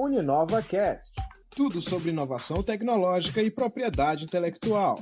Uninova 0.00 0.62
Cast. 0.62 1.12
Tudo 1.50 1.82
sobre 1.82 2.10
inovação 2.10 2.62
tecnológica 2.62 3.42
e 3.42 3.50
propriedade 3.50 4.26
intelectual. 4.26 4.96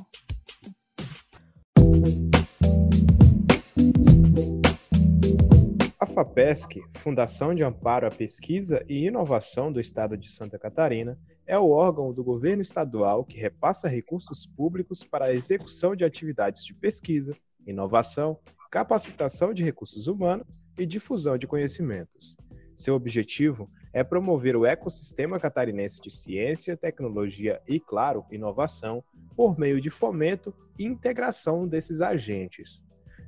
A 6.01 6.07
FAPESC, 6.07 6.81
Fundação 6.95 7.55
de 7.55 7.63
Amparo 7.63 8.07
à 8.07 8.11
Pesquisa 8.11 8.83
e 8.89 9.05
Inovação 9.07 9.71
do 9.71 9.79
Estado 9.79 10.17
de 10.17 10.31
Santa 10.31 10.59
Catarina, 10.59 11.19
é 11.47 11.59
o 11.59 11.69
órgão 11.69 12.11
do 12.11 12.25
governo 12.25 12.63
estadual 12.63 13.23
que 13.23 13.37
repassa 13.37 13.89
recursos 13.89 14.47
públicos 14.47 15.05
para 15.05 15.27
a 15.27 15.35
execução 15.35 15.95
de 15.95 16.07
atividades 16.07 16.65
de 16.65 16.73
pesquisa, 16.73 17.37
inovação, 17.67 18.39
capacitação 18.71 19.53
de 19.53 19.63
recursos 19.63 20.07
humanos 20.07 20.59
e 20.79 20.87
difusão 20.87 21.37
de 21.37 21.47
conhecimentos. 21.47 22.35
Seu 22.75 22.95
objetivo 22.95 23.71
é 23.97 24.05
promover 24.05 24.55
o 24.55 24.67
ecossistema 24.67 25.41
catarinense 25.41 26.03
de 26.03 26.11
ciência, 26.11 26.77
tecnologia 26.77 27.63
e, 27.67 27.81
claro, 27.81 28.27
inovação 28.31 29.03
por 29.35 29.59
meio 29.59 29.81
de 29.81 29.89
fomento 29.89 30.55
e 30.79 30.85
integração 30.85 31.67
desses 31.67 32.03
agentes. 32.03 32.83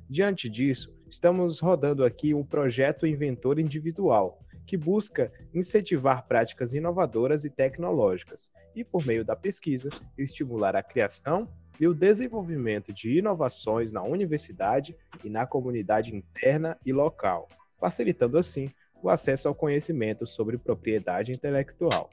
Diante 0.07 0.47
disso, 0.47 0.95
estamos 1.09 1.59
rodando 1.59 2.05
aqui 2.05 2.35
um 2.35 2.45
projeto 2.45 3.07
Inventor 3.07 3.57
Individual, 3.57 4.45
que 4.63 4.77
busca 4.77 5.33
incentivar 5.51 6.27
práticas 6.27 6.71
inovadoras 6.71 7.43
e 7.45 7.49
tecnológicas 7.49 8.51
e, 8.75 8.83
por 8.83 9.03
meio 9.07 9.25
da 9.25 9.35
pesquisa, 9.35 9.89
estimular 10.15 10.75
a 10.75 10.83
criação 10.83 11.49
e 11.79 11.87
o 11.87 11.95
desenvolvimento 11.95 12.93
de 12.93 13.17
inovações 13.17 13.91
na 13.91 14.03
universidade 14.03 14.95
e 15.23 15.31
na 15.31 15.47
comunidade 15.47 16.15
interna 16.15 16.77
e 16.85 16.93
local, 16.93 17.47
facilitando 17.79 18.37
assim 18.37 18.69
o 19.01 19.09
acesso 19.09 19.47
ao 19.47 19.55
conhecimento 19.55 20.27
sobre 20.27 20.57
propriedade 20.57 21.31
intelectual. 21.31 22.09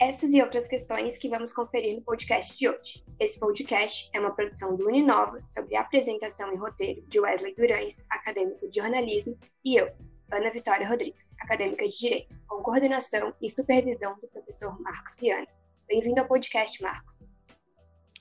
Essas 0.00 0.32
e 0.32 0.40
outras 0.40 0.66
questões 0.66 1.18
que 1.18 1.28
vamos 1.28 1.52
conferir 1.52 1.96
no 1.96 2.02
podcast 2.02 2.56
de 2.56 2.68
hoje. 2.68 3.04
Esse 3.18 3.38
podcast 3.38 4.08
é 4.14 4.20
uma 4.20 4.30
produção 4.30 4.74
do 4.74 4.86
Uninova 4.86 5.40
sobre 5.44 5.76
apresentação 5.76 6.52
e 6.54 6.56
roteiro 6.56 7.02
de 7.06 7.20
Wesley 7.20 7.54
Durães, 7.54 8.02
acadêmico 8.08 8.66
de 8.70 8.80
jornalismo, 8.80 9.36
e 9.62 9.76
eu, 9.76 9.90
Ana 10.32 10.50
Vitória 10.50 10.88
Rodrigues, 10.88 11.34
acadêmica 11.38 11.86
de 11.86 11.98
Direito, 11.98 12.34
com 12.46 12.62
coordenação 12.62 13.34
e 13.42 13.50
supervisão 13.50 14.16
do 14.22 14.28
professor 14.28 14.80
Marcos 14.80 15.16
Viana. 15.20 15.48
Bem-vindo 15.86 16.20
ao 16.20 16.26
podcast, 16.26 16.80
Marcos. 16.82 17.26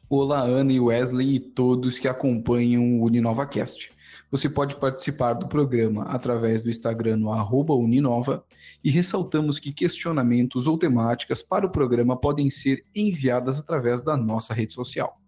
Olá, 0.10 0.42
Ana 0.42 0.74
e 0.74 0.80
Wesley 0.80 1.36
e 1.36 1.40
todos 1.40 2.00
que 2.00 2.08
acompanham 2.08 3.00
o 3.00 3.06
UninovaCast. 3.06 3.92
Você 4.32 4.48
pode 4.48 4.76
participar 4.76 5.34
do 5.34 5.48
programa 5.48 6.04
através 6.04 6.62
do 6.62 6.70
Instagram 6.70 7.18
no 7.18 7.32
Uninova 7.80 8.46
e 8.84 8.92
ressaltamos 8.92 9.58
que 9.58 9.74
questionamentos 9.74 10.68
ou 10.68 10.78
temáticas 10.78 11.42
para 11.42 11.66
o 11.66 11.72
programa 11.72 12.16
podem 12.16 12.48
ser 12.50 12.86
enviadas 12.94 13.58
através 13.58 14.04
da 14.04 14.16
nossa 14.16 14.54
rede 14.54 14.74
social. 14.74 15.20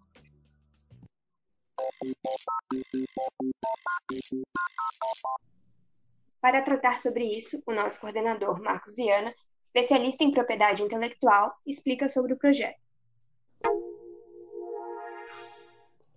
Para 6.39 6.61
tratar 6.61 6.99
sobre 6.99 7.23
isso, 7.25 7.61
o 7.65 7.73
nosso 7.73 7.99
coordenador 7.99 8.61
Marcos 8.61 8.95
Viana, 8.95 9.33
especialista 9.63 10.23
em 10.23 10.31
propriedade 10.31 10.83
intelectual, 10.83 11.55
explica 11.65 12.07
sobre 12.07 12.33
o 12.33 12.37
projeto. 12.37 12.90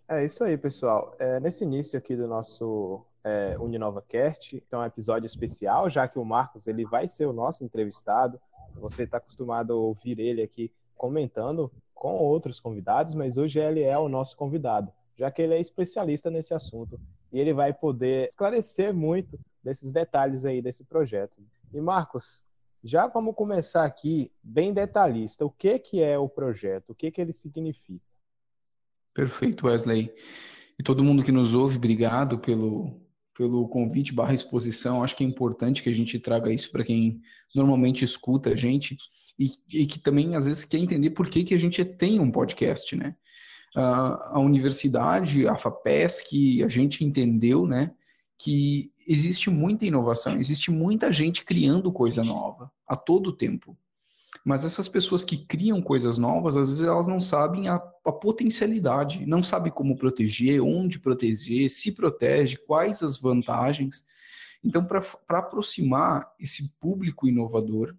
É 0.09 0.25
isso 0.25 0.45
aí, 0.45 0.57
pessoal. 0.59 1.15
É, 1.19 1.41
nesse 1.41 1.65
início 1.65 1.99
aqui 1.99 2.15
do 2.15 2.27
nosso 2.27 3.05
é, 3.23 3.57
Uninova 3.59 4.03
Cast, 4.03 4.55
então 4.57 4.81
é 4.81 4.85
um 4.85 4.87
episódio 4.87 5.27
especial, 5.27 5.89
já 5.89 6.07
que 6.07 6.19
o 6.19 6.25
Marcos 6.25 6.67
ele 6.67 6.85
vai 6.85 7.09
ser 7.09 7.27
o 7.27 7.33
nosso 7.33 7.65
entrevistado. 7.65 8.39
Você 8.75 9.05
está 9.05 9.17
acostumado 9.17 9.73
a 9.73 9.77
ouvir 9.77 10.21
ele 10.21 10.43
aqui 10.43 10.71
comentando 10.95 11.73
com 11.95 12.17
outros 12.19 12.61
convidados, 12.61 13.15
mas 13.15 13.39
hoje 13.39 13.59
ele 13.59 13.83
é 13.83 13.97
o 13.97 14.09
nosso 14.09 14.37
convidado, 14.37 14.93
já 15.17 15.31
que 15.31 15.41
ele 15.41 15.55
é 15.55 15.61
especialista 15.61 16.31
nesse 16.31 16.53
assunto 16.53 17.01
e 17.33 17.41
ele 17.41 17.53
vai 17.53 17.73
poder 17.73 18.29
esclarecer 18.29 18.95
muito 18.95 19.41
desses 19.63 19.91
detalhes 19.91 20.45
aí 20.45 20.63
desse 20.63 20.85
projeto. 20.85 21.43
E 21.73 21.81
Marcos, 21.81 22.45
já 22.83 23.07
vamos 23.07 23.35
começar 23.35 23.85
aqui 23.85 24.31
bem 24.43 24.73
detalhista. 24.73 25.45
O 25.45 25.51
que 25.51 25.79
que 25.81 26.03
é 26.03 26.17
o 26.17 26.29
projeto? 26.29 26.91
O 26.91 26.95
que 26.95 27.11
que 27.11 27.21
ele 27.21 27.33
significa? 27.33 28.14
Perfeito, 29.15 29.67
Wesley. 29.67 30.13
E 30.79 30.83
todo 30.83 31.05
mundo 31.05 31.23
que 31.23 31.33
nos 31.33 31.55
ouve, 31.55 31.77
obrigado 31.77 32.39
pelo 32.39 33.01
pelo 33.37 33.69
convite 33.69 34.15
barra 34.15 34.33
exposição. 34.33 35.03
Acho 35.03 35.17
que 35.17 35.25
é 35.25 35.27
importante 35.27 35.83
que 35.83 35.91
a 35.91 35.93
gente 35.93 36.19
traga 36.19 36.53
isso 36.53 36.71
para 36.71 36.85
quem 36.85 37.21
normalmente 37.55 38.05
escuta 38.05 38.51
a 38.51 38.57
gente 38.57 38.97
e, 39.39 39.49
e, 39.69 39.87
que 39.87 39.99
também 39.99 40.37
às 40.37 40.47
vezes 40.47 40.65
quer 40.65 40.79
entender 40.79 41.11
por 41.11 41.29
que, 41.29 41.43
que 41.43 41.55
a 41.55 41.59
gente 41.59 41.85
tem 41.85 42.21
um 42.21 42.31
podcast, 42.31 42.95
né? 42.95 43.17
Uh, 43.77 44.15
a 44.31 44.39
universidade, 44.39 45.49
a 45.49 45.57
FAPESC, 45.57 46.63
a 46.63 46.69
gente 46.69 47.05
entendeu, 47.05 47.67
né, 47.67 47.91
que 48.39 48.93
existe 49.05 49.51
muita 49.51 49.85
inovação, 49.85 50.37
existe 50.37 50.71
muita 50.71 51.11
gente 51.11 51.45
criando 51.45 51.93
coisa 51.93 52.23
nova 52.23 52.71
a 52.87 52.95
todo 52.95 53.37
tempo. 53.37 53.77
Mas 54.45 54.65
essas 54.65 54.89
pessoas 54.89 55.25
que 55.25 55.39
criam 55.39 55.81
coisas 55.81 56.19
novas, 56.19 56.55
às 56.55 56.69
vezes 56.69 56.85
elas 56.85 57.07
não 57.07 57.19
sabem 57.21 57.69
a, 57.69 57.77
a 57.77 58.13
potencialidade, 58.13 59.25
não 59.25 59.43
sabem 59.43 59.73
como 59.73 59.97
proteger, 59.97 60.61
onde 60.61 60.99
proteger, 60.99 61.71
se 61.71 61.93
protege, 61.93 62.59
quais 62.59 63.03
as 63.03 63.19
vantagens. 63.19 64.05
Então, 64.63 64.85
para 64.85 65.03
aproximar 65.29 66.31
esse 66.39 66.69
público 66.79 67.27
inovador 67.27 67.97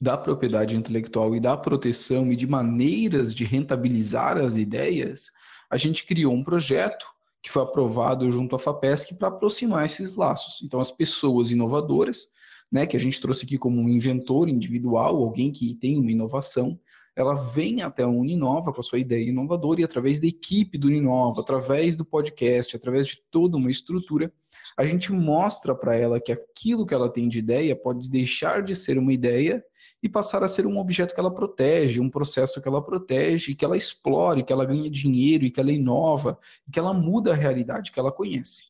da 0.00 0.18
propriedade 0.18 0.76
intelectual 0.76 1.34
e 1.34 1.40
da 1.40 1.56
proteção 1.56 2.30
e 2.30 2.36
de 2.36 2.46
maneiras 2.46 3.34
de 3.34 3.44
rentabilizar 3.44 4.36
as 4.36 4.56
ideias, 4.56 5.30
a 5.70 5.76
gente 5.76 6.04
criou 6.04 6.34
um 6.34 6.44
projeto 6.44 7.06
que 7.42 7.50
foi 7.50 7.62
aprovado 7.62 8.30
junto 8.30 8.54
à 8.54 8.58
FAPESC 8.58 9.14
para 9.14 9.28
aproximar 9.28 9.86
esses 9.86 10.16
laços. 10.16 10.60
Então, 10.62 10.78
as 10.78 10.90
pessoas 10.90 11.50
inovadoras, 11.50 12.28
né, 12.70 12.86
que 12.86 12.96
a 12.96 13.00
gente 13.00 13.20
trouxe 13.20 13.44
aqui 13.44 13.56
como 13.56 13.80
um 13.80 13.88
inventor 13.88 14.48
individual, 14.48 15.16
alguém 15.16 15.50
que 15.50 15.74
tem 15.74 15.98
uma 15.98 16.10
inovação, 16.10 16.78
ela 17.16 17.34
vem 17.34 17.82
até 17.82 18.04
a 18.04 18.08
Uninova 18.08 18.72
com 18.72 18.80
a 18.80 18.84
sua 18.84 19.00
ideia 19.00 19.28
inovadora 19.28 19.80
e 19.80 19.84
através 19.84 20.20
da 20.20 20.28
equipe 20.28 20.78
do 20.78 20.86
Uninova, 20.86 21.40
através 21.40 21.96
do 21.96 22.04
podcast, 22.04 22.76
através 22.76 23.08
de 23.08 23.18
toda 23.28 23.56
uma 23.56 23.70
estrutura, 23.70 24.32
a 24.76 24.86
gente 24.86 25.10
mostra 25.10 25.74
para 25.74 25.96
ela 25.96 26.20
que 26.20 26.30
aquilo 26.30 26.86
que 26.86 26.94
ela 26.94 27.12
tem 27.12 27.28
de 27.28 27.40
ideia 27.40 27.74
pode 27.74 28.08
deixar 28.08 28.62
de 28.62 28.76
ser 28.76 28.98
uma 28.98 29.12
ideia 29.12 29.64
e 30.00 30.08
passar 30.08 30.44
a 30.44 30.48
ser 30.48 30.64
um 30.64 30.78
objeto 30.78 31.12
que 31.12 31.18
ela 31.18 31.34
protege, 31.34 32.00
um 32.00 32.08
processo 32.08 32.62
que 32.62 32.68
ela 32.68 32.80
protege, 32.80 33.54
que 33.56 33.64
ela 33.64 33.76
explore, 33.76 34.44
que 34.44 34.52
ela 34.52 34.64
ganha 34.64 34.88
dinheiro 34.88 35.44
e 35.44 35.50
que 35.50 35.58
ela 35.58 35.72
inova, 35.72 36.38
que 36.72 36.78
ela 36.78 36.94
muda 36.94 37.32
a 37.32 37.36
realidade 37.36 37.90
que 37.90 37.98
ela 37.98 38.12
conhece. 38.12 38.66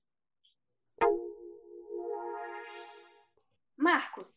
Marcos, 3.79 4.35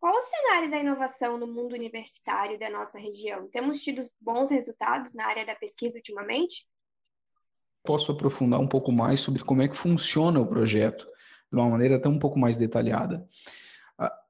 qual 0.00 0.12
o 0.14 0.22
cenário 0.22 0.70
da 0.70 0.78
inovação 0.78 1.38
no 1.38 1.46
mundo 1.46 1.74
universitário 1.74 2.58
da 2.58 2.68
nossa 2.68 2.98
região? 2.98 3.48
Temos 3.48 3.82
tido 3.82 4.02
bons 4.20 4.50
resultados 4.50 5.14
na 5.14 5.26
área 5.26 5.46
da 5.46 5.54
pesquisa 5.54 5.96
ultimamente? 5.96 6.66
Posso 7.84 8.12
aprofundar 8.12 8.60
um 8.60 8.68
pouco 8.68 8.92
mais 8.92 9.20
sobre 9.20 9.42
como 9.44 9.62
é 9.62 9.68
que 9.68 9.76
funciona 9.76 10.40
o 10.40 10.46
projeto 10.46 11.06
de 11.50 11.56
uma 11.56 11.68
maneira 11.68 11.96
até 11.96 12.08
um 12.08 12.18
pouco 12.18 12.38
mais 12.38 12.56
detalhada 12.56 13.26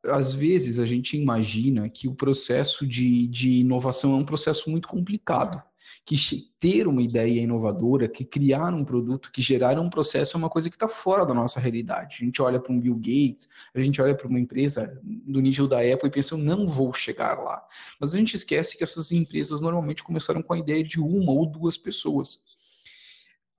às 0.04 0.34
vezes 0.34 0.78
a 0.78 0.86
gente 0.86 1.16
imagina 1.16 1.88
que 1.88 2.08
o 2.08 2.14
processo 2.14 2.86
de, 2.86 3.26
de 3.28 3.60
inovação 3.60 4.12
é 4.12 4.16
um 4.16 4.24
processo 4.24 4.70
muito 4.70 4.88
complicado, 4.88 5.62
que 6.04 6.16
ter 6.58 6.86
uma 6.86 7.02
ideia 7.02 7.40
inovadora, 7.40 8.08
que 8.08 8.24
criar 8.24 8.72
um 8.74 8.84
produto, 8.84 9.30
que 9.32 9.42
gerar 9.42 9.78
um 9.78 9.90
processo 9.90 10.36
é 10.36 10.38
uma 10.38 10.50
coisa 10.50 10.68
que 10.68 10.76
está 10.76 10.88
fora 10.88 11.24
da 11.24 11.34
nossa 11.34 11.60
realidade. 11.60 12.18
A 12.20 12.24
gente 12.24 12.42
olha 12.42 12.60
para 12.60 12.72
um 12.72 12.80
Bill 12.80 12.96
Gates, 12.96 13.48
a 13.74 13.80
gente 13.80 14.00
olha 14.00 14.14
para 14.14 14.28
uma 14.28 14.38
empresa 14.38 14.98
do 15.02 15.40
nível 15.40 15.66
da 15.66 15.78
Apple 15.78 16.08
e 16.08 16.10
pensa, 16.10 16.34
eu 16.34 16.38
não 16.38 16.66
vou 16.66 16.92
chegar 16.92 17.38
lá. 17.38 17.64
Mas 18.00 18.14
a 18.14 18.18
gente 18.18 18.34
esquece 18.34 18.76
que 18.76 18.84
essas 18.84 19.12
empresas 19.12 19.60
normalmente 19.60 20.02
começaram 20.02 20.42
com 20.42 20.52
a 20.52 20.58
ideia 20.58 20.82
de 20.82 21.00
uma 21.00 21.32
ou 21.32 21.46
duas 21.46 21.76
pessoas. 21.76 22.42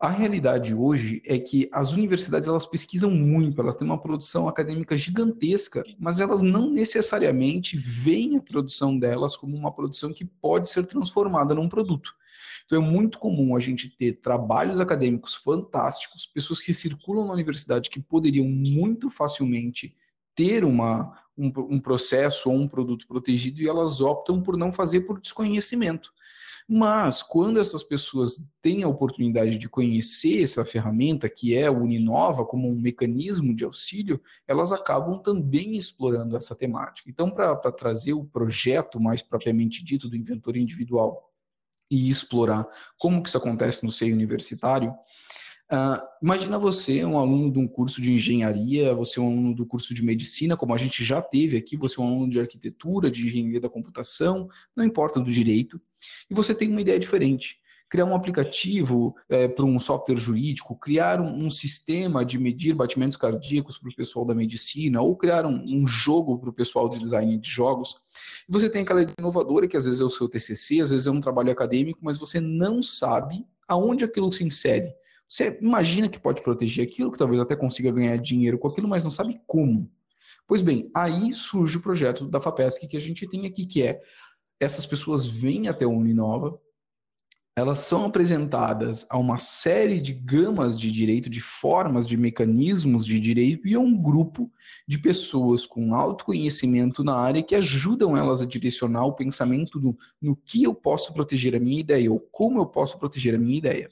A 0.04 0.10
realidade 0.10 0.76
hoje 0.76 1.24
é 1.26 1.40
que 1.40 1.70
as 1.72 1.94
universidades 1.94 2.50
elas 2.50 2.66
pesquisam 2.66 3.10
muito, 3.10 3.62
elas 3.62 3.78
têm 3.78 3.88
uma 3.88 4.02
produção 4.02 4.50
acadêmica 4.50 4.98
gigantesca, 4.98 5.82
mas 5.98 6.20
elas 6.20 6.42
não 6.42 6.70
necessariamente 6.70 7.78
veem 7.78 8.36
a 8.36 8.42
produção 8.42 9.00
delas 9.00 9.38
como 9.38 9.56
uma 9.56 9.72
produção 9.72 10.12
que 10.12 10.26
pode 10.26 10.68
ser 10.68 10.86
transformada 10.86 11.56
num 11.56 11.70
produto. 11.70 12.14
Então 12.66 12.84
é 12.84 12.86
muito 12.86 13.18
comum 13.18 13.56
a 13.56 13.62
gente 13.62 13.96
ter 13.96 14.20
trabalhos 14.20 14.78
acadêmicos 14.82 15.36
fantásticos, 15.36 16.26
pessoas 16.26 16.60
que 16.60 16.74
circulam 16.74 17.26
na 17.26 17.32
universidade 17.32 17.90
que 17.90 18.02
poderiam 18.02 18.46
muito 18.46 19.10
facilmente 19.10 19.96
ter 20.36 20.66
uma, 20.66 21.18
um, 21.38 21.48
um 21.70 21.80
processo 21.80 22.50
ou 22.50 22.58
um 22.58 22.68
produto 22.68 23.08
protegido 23.08 23.62
e 23.62 23.70
elas 23.70 24.02
optam 24.02 24.42
por 24.42 24.58
não 24.58 24.70
fazer 24.70 25.00
por 25.02 25.22
desconhecimento. 25.22 26.12
Mas 26.68 27.22
quando 27.22 27.60
essas 27.60 27.84
pessoas 27.84 28.46
têm 28.62 28.84
a 28.84 28.88
oportunidade 28.88 29.58
de 29.58 29.70
conhecer 29.70 30.44
essa 30.44 30.64
ferramenta, 30.66 31.30
que 31.30 31.56
é 31.56 31.70
o 31.70 31.84
Uninova, 31.84 32.46
como 32.46 32.70
um 32.70 32.80
mecanismo 32.80 33.56
de 33.56 33.64
auxílio, 33.64 34.22
elas 34.48 34.72
acabam 34.72 35.20
também 35.20 35.76
explorando 35.76 36.38
essa 36.38 36.56
temática. 36.56 37.10
Então, 37.10 37.30
para 37.30 37.56
trazer 37.72 38.14
o 38.14 38.26
projeto 38.26 39.00
mais 39.00 39.22
propriamente 39.22 39.84
dito 39.84 40.10
do 40.10 40.16
inventor 40.16 40.58
individual 40.58 41.30
e 41.90 42.10
explorar 42.10 42.68
como 42.98 43.22
que 43.22 43.30
isso 43.30 43.38
acontece 43.38 43.84
no 43.84 43.92
seio 43.92 44.16
universitário, 44.16 44.94
Uh, 45.72 45.98
imagina 46.22 46.60
você, 46.60 47.04
um 47.04 47.18
aluno 47.18 47.52
de 47.52 47.58
um 47.58 47.68
curso 47.68 48.00
de 48.00 48.14
engenharia, 48.14 48.94
você 48.94 49.20
é 49.20 49.24
um 49.24 49.28
aluno 49.28 49.56
do 49.56 49.66
curso 49.66 49.92
de 49.92 50.04
medicina, 50.04 50.56
como 50.56 50.72
a 50.72 50.78
gente 50.78 51.04
já 51.04 51.20
teve 51.20 51.58
aqui, 51.58 51.76
você 51.76 52.00
é 52.00 52.04
um 52.04 52.08
aluno 52.08 52.30
de 52.30 52.40
arquitetura, 52.40 53.10
de 53.10 53.26
engenharia 53.26 53.60
da 53.60 53.70
computação, 53.70 54.48
não 54.76 54.86
importa 54.86 55.20
do 55.20 55.32
direito, 55.32 55.82
e 56.30 56.34
você 56.34 56.54
tem 56.54 56.70
uma 56.70 56.82
ideia 56.82 57.00
diferente. 57.00 57.58
Criar 57.90 58.06
um 58.06 58.16
aplicativo 58.16 59.16
é, 59.30 59.48
para 59.48 59.66
um 59.66 59.78
software 59.78 60.16
jurídico, 60.16 60.76
criar 60.80 61.22
um, 61.22 61.46
um, 61.46 61.50
sistema 61.50 62.26
de 62.26 62.40
medir 62.40 62.74
batimentos 62.74 63.16
cardíacos 63.16 63.78
para 63.78 63.90
o 63.90 63.96
pessoal 63.96 64.26
da 64.26 64.34
medicina, 64.34 65.02
ou 65.02 65.16
criar 65.16 65.46
um, 65.46 65.64
um 65.64 65.86
jogo 65.86 66.40
para 66.40 66.50
o 66.50 66.54
pessoal 66.54 66.90
de 66.90 66.98
design 66.98 67.38
de 67.38 67.50
jogos. 67.50 67.96
E 68.50 68.52
você 68.52 68.68
tem 68.68 68.82
aquela 68.82 69.06
inovadora 69.20 69.68
que 69.68 69.78
às 69.78 69.86
vezes 69.86 70.02
é 70.02 70.04
o 70.04 70.10
seu 70.10 70.28
TCC, 70.28 70.82
às 70.82 70.90
vezes 70.90 71.06
é 71.06 71.12
um 71.12 71.22
trabalho 71.22 71.52
acadêmico, 71.52 72.00
mas 72.02 72.18
você 72.18 72.42
não 72.42 72.82
sabe 72.82 73.46
aonde 73.68 74.04
aquilo 74.04 74.32
se 74.32 74.44
insere 74.44 74.92
você 75.34 75.58
imagina 75.62 76.08
que 76.08 76.20
pode 76.20 76.44
proteger 76.44 76.88
aquilo, 76.88 77.12
que 77.12 77.18
talvez 77.18 77.42
até 77.42 77.56
consiga 77.56 77.92
ganhar 77.92 78.16
dinheiro 78.18 78.60
com 78.60 78.68
aquilo, 78.68 78.88
mas 78.88 79.04
não 79.04 79.10
sabe 79.10 79.42
como. 79.48 79.92
Pois 80.48 80.62
bem, 80.62 80.92
aí 80.94 81.34
surge 81.34 81.78
o 81.78 81.82
projeto 81.82 82.28
da 82.28 82.40
FAPESC 82.40 82.88
que 82.88 82.98
a 82.98 83.02
gente 83.02 83.28
tem 83.28 83.48
aqui, 83.48 83.66
que 83.66 83.82
é 83.82 84.00
essas 84.64 84.86
pessoas 84.86 85.28
vêm 85.28 85.68
até 85.68 85.86
a 85.86 85.90
Uninova, 85.90 86.60
elas 87.56 87.80
são 87.80 88.06
apresentadas 88.06 89.06
a 89.10 89.18
uma 89.18 89.38
série 89.38 90.02
de 90.02 90.12
gamas 90.12 90.80
de 90.80 90.92
direito, 90.92 91.30
de 91.30 91.40
formas, 91.40 92.08
de 92.08 92.18
mecanismos 92.18 93.06
de 93.06 93.20
direito, 93.20 93.68
e 93.68 93.76
a 93.76 93.80
um 93.80 93.96
grupo 93.96 94.52
de 94.88 94.98
pessoas 94.98 95.68
com 95.68 95.94
autoconhecimento 95.94 97.04
na 97.04 97.16
área 97.16 97.44
que 97.44 97.56
ajudam 97.56 98.18
elas 98.18 98.42
a 98.42 98.46
direcionar 98.48 99.06
o 99.06 99.14
pensamento 99.14 99.80
no, 99.80 99.96
no 100.20 100.36
que 100.36 100.64
eu 100.64 100.74
posso 100.74 101.14
proteger 101.14 101.56
a 101.56 101.60
minha 101.60 101.80
ideia, 101.80 102.12
ou 102.12 102.20
como 102.20 102.60
eu 102.60 102.66
posso 102.66 102.98
proteger 102.98 103.36
a 103.36 103.38
minha 103.38 103.58
ideia. 103.58 103.90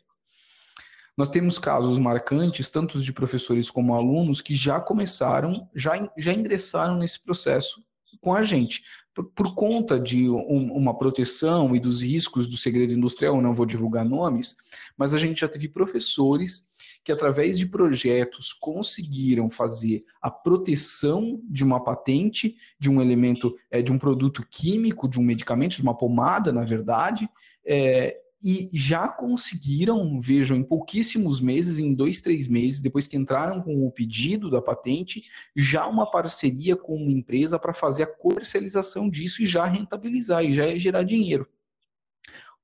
Nós 1.16 1.30
temos 1.30 1.60
casos 1.60 2.00
marcantes, 2.00 2.72
tanto 2.72 2.98
de 3.00 3.14
professores 3.14 3.70
como 3.70 3.94
alunos, 3.94 4.42
que 4.42 4.56
já 4.56 4.80
começaram, 4.80 5.70
já, 5.76 5.92
já 6.18 6.34
ingressaram 6.34 6.98
nesse 6.98 7.20
processo 7.20 7.84
com 8.20 8.34
a 8.34 8.44
gente. 8.44 8.84
Por, 9.14 9.26
por 9.26 9.56
conta 9.56 10.00
de 10.00 10.30
um, 10.30 10.74
uma 10.74 10.98
proteção 10.98 11.76
e 11.76 11.80
dos 11.80 12.02
riscos 12.02 12.48
do 12.48 12.56
segredo 12.56 12.94
industrial, 12.94 13.42
não 13.42 13.54
vou 13.54 13.66
divulgar 13.66 14.06
nomes, 14.06 14.56
mas 14.98 15.14
a 15.14 15.18
gente 15.18 15.42
já 15.42 15.48
teve 15.48 15.68
professores 15.68 16.64
que, 17.04 17.12
através 17.12 17.58
de 17.58 17.66
projetos, 17.66 18.54
conseguiram 18.54 19.50
fazer 19.50 20.06
a 20.22 20.30
proteção 20.30 21.42
de 21.50 21.64
uma 21.64 21.84
patente, 21.84 22.56
de 22.80 22.90
um 22.90 23.02
elemento, 23.02 23.56
é, 23.70 23.82
de 23.82 23.92
um 23.92 23.98
produto 23.98 24.46
químico, 24.50 25.08
de 25.08 25.20
um 25.20 25.24
medicamento, 25.24 25.76
de 25.76 25.82
uma 25.82 25.98
pomada, 25.98 26.54
na 26.54 26.64
verdade, 26.64 27.28
é, 27.66 28.21
e 28.44 28.70
já 28.74 29.08
conseguiram, 29.08 30.20
vejam, 30.20 30.58
em 30.58 30.64
pouquíssimos 30.64 31.40
meses, 31.40 31.80
em 31.80 31.94
dois, 31.94 32.22
três 32.22 32.48
meses, 32.48 32.82
depois 32.82 33.08
que 33.08 33.18
entraram 33.18 33.62
com 33.62 33.86
o 33.86 33.92
pedido 33.92 34.50
da 34.50 34.62
patente, 34.62 35.24
já 35.56 35.86
uma 35.86 36.10
parceria 36.10 36.76
com 36.76 36.96
uma 36.96 37.12
empresa 37.12 37.60
para 37.60 37.74
fazer 37.74 38.04
a 38.04 38.08
comercialização 38.08 39.10
disso 39.10 39.44
e 39.44 39.46
já 39.46 39.66
rentabilizar 39.66 40.44
e 40.44 40.54
já 40.54 40.76
gerar 40.76 41.04
dinheiro 41.04 41.48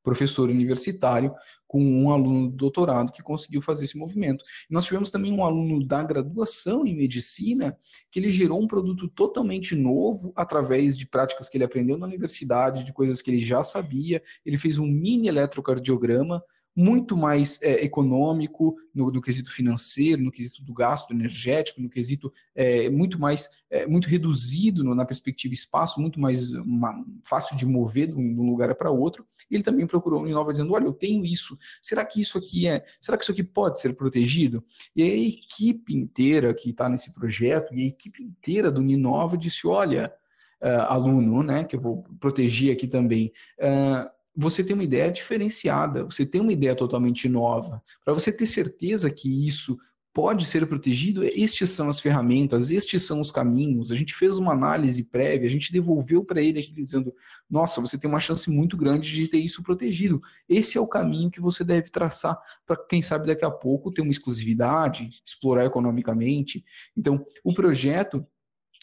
professor 0.08 0.50
universitário 0.50 1.36
com 1.68 1.84
um 1.84 2.10
aluno 2.12 2.50
do 2.50 2.56
doutorado 2.56 3.12
que 3.12 3.22
conseguiu 3.22 3.62
fazer 3.62 3.84
esse 3.84 3.98
movimento. 3.98 4.46
Nós 4.70 4.86
tivemos 4.86 5.12
também 5.12 5.34
um 5.34 5.44
aluno 5.44 5.86
da 5.86 6.02
graduação 6.02 6.88
em 6.88 6.96
medicina 6.96 7.78
que 8.10 8.18
ele 8.18 8.32
gerou 8.32 8.62
um 8.62 8.68
produto 8.68 9.10
totalmente 9.10 9.76
novo 9.76 10.32
através 10.34 10.98
de 10.98 11.06
práticas 11.06 11.50
que 11.50 11.58
ele 11.58 11.66
aprendeu 11.66 11.98
na 11.98 12.08
universidade, 12.08 12.86
de 12.86 12.94
coisas 12.94 13.22
que 13.22 13.30
ele 13.30 13.42
já 13.42 13.64
sabia. 13.64 14.24
Ele 14.46 14.58
fez 14.58 14.78
um 14.78 14.88
mini 14.88 15.28
eletrocardiograma 15.28 16.42
muito 16.78 17.18
mais 17.18 17.60
é, 17.64 17.84
econômico 17.84 18.78
no, 18.94 19.10
no, 19.10 19.20
quesito 19.20 19.52
financeiro, 19.52 20.22
no 20.22 20.32
quesito 20.32 20.64
do 20.64 20.72
gasto 20.76 21.12
energético, 21.12 21.82
no 21.82 21.90
quesito 21.90 22.32
é, 22.54 22.88
muito 22.88 23.20
mais, 23.20 23.50
é, 23.68 23.88
muito 23.88 24.08
reduzido 24.08 24.84
no, 24.84 24.94
na 24.94 25.04
perspectiva 25.04 25.56
espaço, 25.56 26.00
muito 26.00 26.20
mais 26.20 26.52
uma, 26.52 27.04
fácil 27.24 27.58
de 27.58 27.66
mover 27.66 28.10
de 28.10 28.14
um 28.14 28.48
lugar 28.48 28.76
para 28.76 28.92
outro. 28.92 29.26
Ele 29.50 29.64
também 29.64 29.88
procurou 29.88 30.22
o 30.22 30.28
Inova 30.28 30.52
dizendo, 30.52 30.72
olha, 30.72 30.86
eu 30.86 30.94
tenho 30.94 31.26
isso, 31.26 31.58
será 31.82 32.06
que 32.06 32.22
isso 32.22 32.38
aqui 32.38 32.68
é, 32.68 32.86
será 33.02 33.18
que 33.18 33.24
isso 33.24 33.32
aqui 33.32 33.44
pode 33.44 33.82
ser 33.82 33.96
protegido? 33.96 34.64
E 34.96 35.02
a 35.02 35.08
equipe 35.08 35.96
inteira 35.96 36.54
que 36.54 36.70
está 36.70 36.88
nesse 36.88 37.12
projeto, 37.12 37.74
e 37.74 37.82
a 37.82 37.88
equipe 37.88 38.22
inteira 38.22 38.70
do 38.70 38.84
Ninova 38.84 39.36
disse, 39.36 39.66
olha, 39.66 40.14
uh, 40.62 40.82
aluno, 40.90 41.42
né, 41.42 41.64
que 41.64 41.76
eu 41.76 41.80
vou 41.80 42.04
proteger 42.20 42.72
aqui 42.72 42.88
também, 42.88 43.32
uh, 43.60 44.17
você 44.38 44.64
tem 44.64 44.76
uma 44.76 44.84
ideia 44.84 45.12
diferenciada, 45.12 46.04
você 46.04 46.24
tem 46.24 46.40
uma 46.40 46.54
ideia 46.54 46.76
totalmente 46.76 47.28
nova. 47.28 47.82
Para 48.06 48.14
você 48.14 48.32
ter 48.32 48.46
certeza 48.46 49.10
que 49.10 49.48
isso 49.48 49.76
pode 50.14 50.46
ser 50.46 50.66
protegido, 50.68 51.24
estes 51.24 51.72
são 51.72 51.90
as 51.90 52.00
ferramentas, 52.00 52.72
estes 52.72 53.04
são 53.04 53.20
os 53.20 53.32
caminhos. 53.32 53.92
A 53.92 53.96
gente 53.96 54.14
fez 54.14 54.38
uma 54.38 54.54
análise 54.54 55.04
prévia, 55.04 55.48
a 55.48 55.52
gente 55.52 55.72
devolveu 55.72 56.24
para 56.24 56.40
ele 56.40 56.60
aqui 56.60 56.72
dizendo: 56.72 57.14
nossa, 57.50 57.82
você 57.82 57.98
tem 57.98 58.10
uma 58.10 58.20
chance 58.20 58.50
muito 58.50 58.78
grande 58.78 59.12
de 59.12 59.28
ter 59.28 59.40
isso 59.40 59.64
protegido. 59.64 60.22
Esse 60.48 60.78
é 60.78 60.82
o 60.82 60.88
caminho 60.88 61.32
que 61.32 61.42
você 61.42 61.64
deve 61.64 61.90
traçar 61.90 62.36
para, 62.66 62.78
quem 62.88 63.02
sabe, 63.02 63.28
daqui 63.28 63.46
a 63.46 63.52
pouco 63.52 63.92
ter 63.92 64.02
uma 64.02 64.12
exclusividade, 64.12 65.10
explorar 65.26 65.66
economicamente. 65.66 66.64
Então, 66.96 67.26
o 67.44 67.54
projeto, 67.54 68.26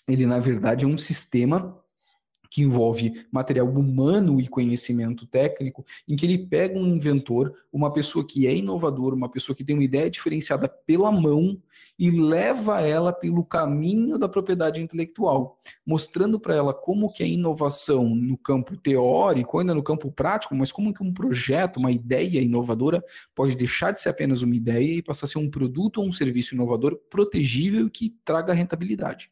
ele 0.09 0.27
na 0.27 0.41
verdade 0.41 0.85
é 0.85 0.89
um 0.89 0.99
sistema 0.99 1.84
que 2.55 2.63
envolve 2.63 3.27
material 3.33 3.69
humano 3.69 4.41
e 4.41 4.47
conhecimento 4.47 5.27
técnico, 5.27 5.85
em 6.07 6.15
que 6.15 6.25
ele 6.25 6.39
pega 6.39 6.79
um 6.79 6.87
inventor, 6.87 7.53
uma 7.73 7.93
pessoa 7.93 8.25
que 8.25 8.47
é 8.47 8.55
inovadora, 8.55 9.17
uma 9.17 9.29
pessoa 9.29 9.57
que 9.57 9.65
tem 9.65 9.75
uma 9.75 9.83
ideia 9.83 10.09
diferenciada 10.09 10.69
pela 10.69 11.11
mão 11.11 11.61
e 11.99 12.13
leva 12.13 12.81
ela 12.81 13.13
pelo 13.13 13.45
caminho 13.45 14.17
da 14.21 14.29
propriedade 14.29 14.81
intelectual, 14.81 15.59
mostrando 15.85 16.39
para 16.39 16.55
ela 16.55 16.73
como 16.73 17.13
que 17.13 17.25
a 17.25 17.27
inovação 17.27 18.15
no 18.15 18.39
campo 18.39 18.77
teórico, 18.77 19.59
ainda 19.59 19.75
no 19.75 19.83
campo 19.83 20.13
prático, 20.13 20.55
mas 20.55 20.71
como 20.71 20.95
que 20.95 21.03
um 21.03 21.13
projeto, 21.13 21.79
uma 21.79 21.91
ideia 21.91 22.41
inovadora 22.41 23.05
pode 23.35 23.57
deixar 23.57 23.91
de 23.91 24.01
ser 24.01 24.11
apenas 24.11 24.43
uma 24.43 24.55
ideia 24.55 24.99
e 24.99 25.03
passar 25.03 25.25
a 25.25 25.29
ser 25.29 25.39
um 25.39 25.51
produto 25.51 25.99
ou 25.99 26.07
um 26.07 26.13
serviço 26.13 26.55
inovador 26.55 27.01
protegível 27.11 27.91
que 27.91 28.17
traga 28.25 28.53
rentabilidade. 28.53 29.29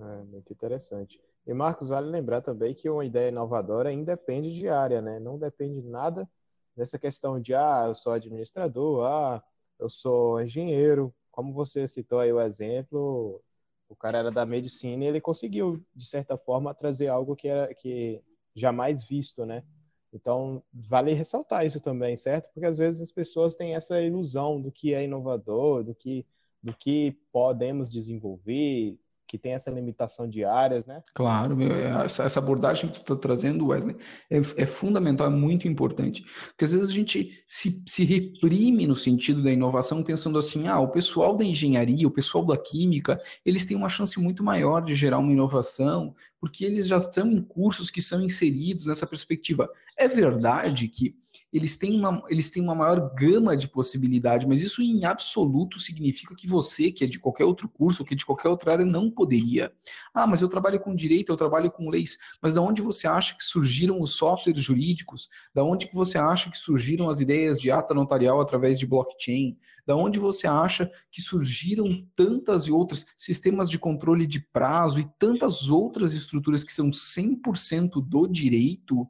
É, 0.00 0.22
muito 0.24 0.50
interessante. 0.50 1.27
E 1.48 1.54
Marcos, 1.54 1.88
vale 1.88 2.10
lembrar 2.10 2.42
também 2.42 2.74
que 2.74 2.90
uma 2.90 3.06
ideia 3.06 3.30
inovadora 3.30 3.90
independe 3.90 4.52
de 4.52 4.68
área, 4.68 5.00
né? 5.00 5.18
Não 5.18 5.38
depende 5.38 5.80
nada 5.80 6.28
dessa 6.76 6.98
questão 6.98 7.40
de, 7.40 7.54
ah, 7.54 7.86
eu 7.88 7.94
sou 7.94 8.12
administrador, 8.12 9.06
ah, 9.06 9.42
eu 9.78 9.88
sou 9.88 10.42
engenheiro. 10.42 11.12
Como 11.30 11.54
você 11.54 11.88
citou 11.88 12.20
aí 12.20 12.30
o 12.30 12.38
exemplo, 12.38 13.42
o 13.88 13.96
cara 13.96 14.18
era 14.18 14.30
da 14.30 14.44
medicina 14.44 15.04
e 15.04 15.06
ele 15.06 15.22
conseguiu, 15.22 15.82
de 15.96 16.06
certa 16.06 16.36
forma, 16.36 16.74
trazer 16.74 17.08
algo 17.08 17.34
que 17.34 17.48
era 17.48 17.74
que 17.74 18.22
jamais 18.54 19.02
visto, 19.02 19.46
né? 19.46 19.64
Então, 20.12 20.62
vale 20.70 21.14
ressaltar 21.14 21.64
isso 21.64 21.80
também, 21.80 22.14
certo? 22.14 22.50
Porque 22.52 22.66
às 22.66 22.76
vezes 22.76 23.00
as 23.00 23.12
pessoas 23.12 23.56
têm 23.56 23.74
essa 23.74 24.02
ilusão 24.02 24.60
do 24.60 24.70
que 24.70 24.92
é 24.92 25.02
inovador, 25.04 25.82
do 25.82 25.94
que, 25.94 26.26
do 26.62 26.74
que 26.74 27.16
podemos 27.32 27.90
desenvolver, 27.90 28.98
que 29.28 29.36
tem 29.36 29.52
essa 29.52 29.70
limitação 29.70 30.26
de 30.26 30.42
áreas, 30.42 30.86
né? 30.86 31.02
Claro, 31.14 31.58
essa, 32.02 32.24
essa 32.24 32.38
abordagem 32.38 32.88
que 32.88 32.96
tu 32.96 33.02
está 33.02 33.14
trazendo, 33.14 33.66
Wesley, 33.66 33.94
é, 34.30 34.38
é, 34.38 34.66
fundamental, 34.66 35.26
é 35.26 35.30
muito 35.30 35.68
importante. 35.68 36.24
Porque 36.48 36.64
às 36.64 36.72
vezes 36.72 36.88
a 36.88 36.92
gente 36.92 37.44
se, 37.46 37.84
se 37.86 38.04
reprime 38.04 38.86
no 38.86 38.96
sentido 38.96 39.42
da 39.42 39.52
inovação, 39.52 40.02
pensando 40.02 40.38
assim, 40.38 40.66
ah, 40.66 40.80
o 40.80 40.88
pessoal 40.88 41.36
da 41.36 41.44
engenharia, 41.44 42.08
o 42.08 42.10
pessoal 42.10 42.42
da 42.42 42.56
química, 42.56 43.20
eles 43.44 43.66
têm 43.66 43.76
uma 43.76 43.90
chance 43.90 44.18
muito 44.18 44.42
maior 44.42 44.80
de 44.80 44.94
gerar 44.94 45.18
uma 45.18 45.32
inovação, 45.32 46.14
porque 46.40 46.64
eles 46.64 46.86
já 46.86 46.96
estão 46.96 47.30
em 47.30 47.42
cursos 47.42 47.90
que 47.90 48.00
são 48.00 48.22
inseridos 48.22 48.86
nessa 48.86 49.06
perspectiva. 49.06 49.68
É 49.96 50.08
verdade 50.08 50.88
que 50.88 51.14
eles 51.52 51.76
têm 51.76 51.98
uma, 51.98 52.22
eles 52.28 52.50
têm 52.50 52.62
uma 52.62 52.74
maior 52.74 53.14
gama 53.14 53.56
de 53.56 53.68
possibilidade, 53.68 54.46
mas 54.46 54.62
isso 54.62 54.82
em 54.82 55.04
absoluto 55.04 55.78
significa 55.80 56.34
que 56.34 56.46
você, 56.46 56.92
que 56.92 57.04
é 57.04 57.06
de 57.06 57.18
qualquer 57.18 57.44
outro 57.44 57.68
curso, 57.68 58.04
que 58.04 58.12
é 58.12 58.16
de 58.16 58.26
qualquer 58.26 58.48
outra 58.48 58.72
área, 58.72 58.84
não 58.84 59.10
poderia. 59.10 59.72
Ah, 60.12 60.26
mas 60.26 60.42
eu 60.42 60.48
trabalho 60.48 60.78
com 60.78 60.94
direito, 60.94 61.32
eu 61.32 61.36
trabalho 61.36 61.70
com 61.70 61.88
leis, 61.88 62.18
mas 62.42 62.52
da 62.52 62.60
onde 62.60 62.82
você 62.82 63.08
acha 63.08 63.34
que 63.34 63.42
surgiram 63.42 64.00
os 64.00 64.12
softwares 64.12 64.62
jurídicos? 64.62 65.28
Da 65.54 65.64
onde 65.64 65.88
que 65.88 65.94
você 65.94 66.18
acha 66.18 66.50
que 66.50 66.58
surgiram 66.58 67.08
as 67.08 67.20
ideias 67.20 67.58
de 67.58 67.70
ata 67.70 67.94
notarial 67.94 68.40
através 68.40 68.78
de 68.78 68.86
blockchain? 68.86 69.56
Da 69.86 69.96
onde 69.96 70.18
você 70.18 70.46
acha 70.46 70.90
que 71.10 71.22
surgiram 71.22 72.06
tantas 72.14 72.64
e 72.64 72.72
outras 72.72 73.06
sistemas 73.16 73.70
de 73.70 73.78
controle 73.78 74.26
de 74.26 74.40
prazo 74.40 75.00
e 75.00 75.08
tantas 75.18 75.70
outras 75.70 76.12
estruturas 76.12 76.62
que 76.62 76.72
são 76.72 76.90
100% 76.90 78.02
do 78.06 78.26
direito? 78.26 79.08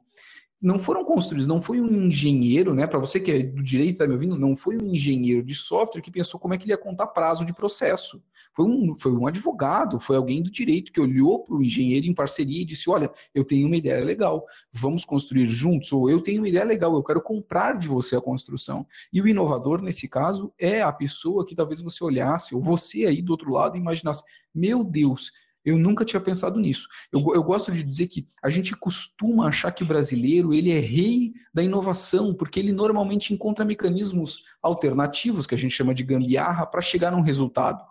Não 0.61 0.77
foram 0.77 1.05
construídos, 1.05 1.47
não 1.47 1.61
foi 1.61 1.79
um 1.79 2.07
engenheiro, 2.07 2.73
né? 2.73 2.85
Para 2.85 2.99
você 2.99 3.19
que 3.19 3.31
é 3.31 3.43
do 3.43 3.63
direito, 3.63 3.93
está 3.93 4.07
me 4.07 4.13
ouvindo, 4.13 4.37
não 4.37 4.55
foi 4.55 4.77
um 4.77 4.93
engenheiro 4.93 5.41
de 5.41 5.55
software 5.55 6.01
que 6.01 6.11
pensou 6.11 6.39
como 6.39 6.53
é 6.53 6.57
que 6.57 6.65
ele 6.65 6.73
ia 6.73 6.77
contar 6.77 7.07
prazo 7.07 7.45
de 7.45 7.53
processo. 7.53 8.21
Foi 8.51 8.65
um, 8.65 8.93
foi 8.95 9.11
um 9.13 9.25
advogado, 9.25 9.99
foi 9.99 10.17
alguém 10.17 10.43
do 10.43 10.51
direito 10.51 10.91
que 10.91 10.99
olhou 10.99 11.45
para 11.45 11.55
o 11.55 11.63
engenheiro 11.63 12.05
em 12.07 12.13
parceria 12.13 12.61
e 12.61 12.65
disse: 12.65 12.89
Olha, 12.89 13.09
eu 13.33 13.45
tenho 13.45 13.67
uma 13.67 13.77
ideia 13.77 14.03
legal, 14.03 14.45
vamos 14.73 15.05
construir 15.05 15.47
juntos, 15.47 15.93
ou 15.93 16.09
eu 16.09 16.21
tenho 16.21 16.41
uma 16.41 16.49
ideia 16.49 16.65
legal, 16.65 16.93
eu 16.93 17.03
quero 17.03 17.21
comprar 17.21 17.77
de 17.77 17.87
você 17.87 18.17
a 18.17 18.21
construção. 18.21 18.85
E 19.13 19.21
o 19.21 19.27
inovador, 19.27 19.81
nesse 19.81 20.09
caso, 20.09 20.53
é 20.59 20.81
a 20.81 20.91
pessoa 20.91 21.45
que 21.45 21.55
talvez 21.55 21.79
você 21.79 22.03
olhasse, 22.03 22.53
ou 22.53 22.61
você 22.61 23.05
aí 23.05 23.21
do 23.21 23.31
outro 23.31 23.51
lado, 23.51 23.77
imaginasse: 23.77 24.23
Meu 24.53 24.83
Deus 24.83 25.31
eu 25.63 25.77
nunca 25.77 26.05
tinha 26.05 26.19
pensado 26.19 26.59
nisso. 26.59 26.87
Eu, 27.11 27.19
eu, 27.33 27.43
gosto 27.43 27.71
de 27.71 27.83
dizer 27.83 28.07
que 28.07 28.25
a 28.41 28.49
gente 28.49 28.75
costuma 28.75 29.47
achar 29.47 29.71
que 29.71 29.83
o 29.83 29.87
brasileiro 29.87 30.53
ele 30.53 30.71
é 30.71 30.79
rei 30.79 31.33
da 31.53 31.61
inovação, 31.61 32.33
porque 32.33 32.59
ele 32.59 32.71
normalmente 32.71 33.33
encontra 33.33 33.65
mecanismos 33.65 34.43
alternativos, 34.61 35.45
que 35.45 35.55
a 35.55 35.57
gente 35.57 35.75
chama 35.75 35.93
de 35.93 36.03
gambiarra, 36.03 36.65
para 36.65 36.81
chegar 36.81 37.11
num 37.11 37.21
resultado. 37.21 37.83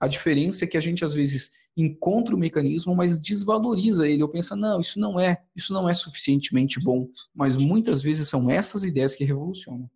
A 0.00 0.08
diferença 0.08 0.64
é 0.64 0.68
que 0.68 0.76
a 0.76 0.80
gente 0.80 1.04
às 1.04 1.14
vezes 1.14 1.52
encontra 1.76 2.34
o 2.34 2.38
mecanismo, 2.38 2.94
mas 2.94 3.20
desvaloriza 3.20 4.08
ele. 4.08 4.22
Eu 4.22 4.28
penso, 4.28 4.54
não, 4.56 4.80
isso 4.80 4.98
não 4.98 5.18
é, 5.18 5.42
isso 5.54 5.72
não 5.72 5.88
é 5.88 5.94
suficientemente 5.94 6.80
bom. 6.80 7.08
Mas 7.34 7.56
muitas 7.56 8.02
vezes 8.02 8.28
são 8.28 8.50
essas 8.50 8.84
ideias 8.84 9.14
que 9.14 9.24
revolucionam. 9.24 9.88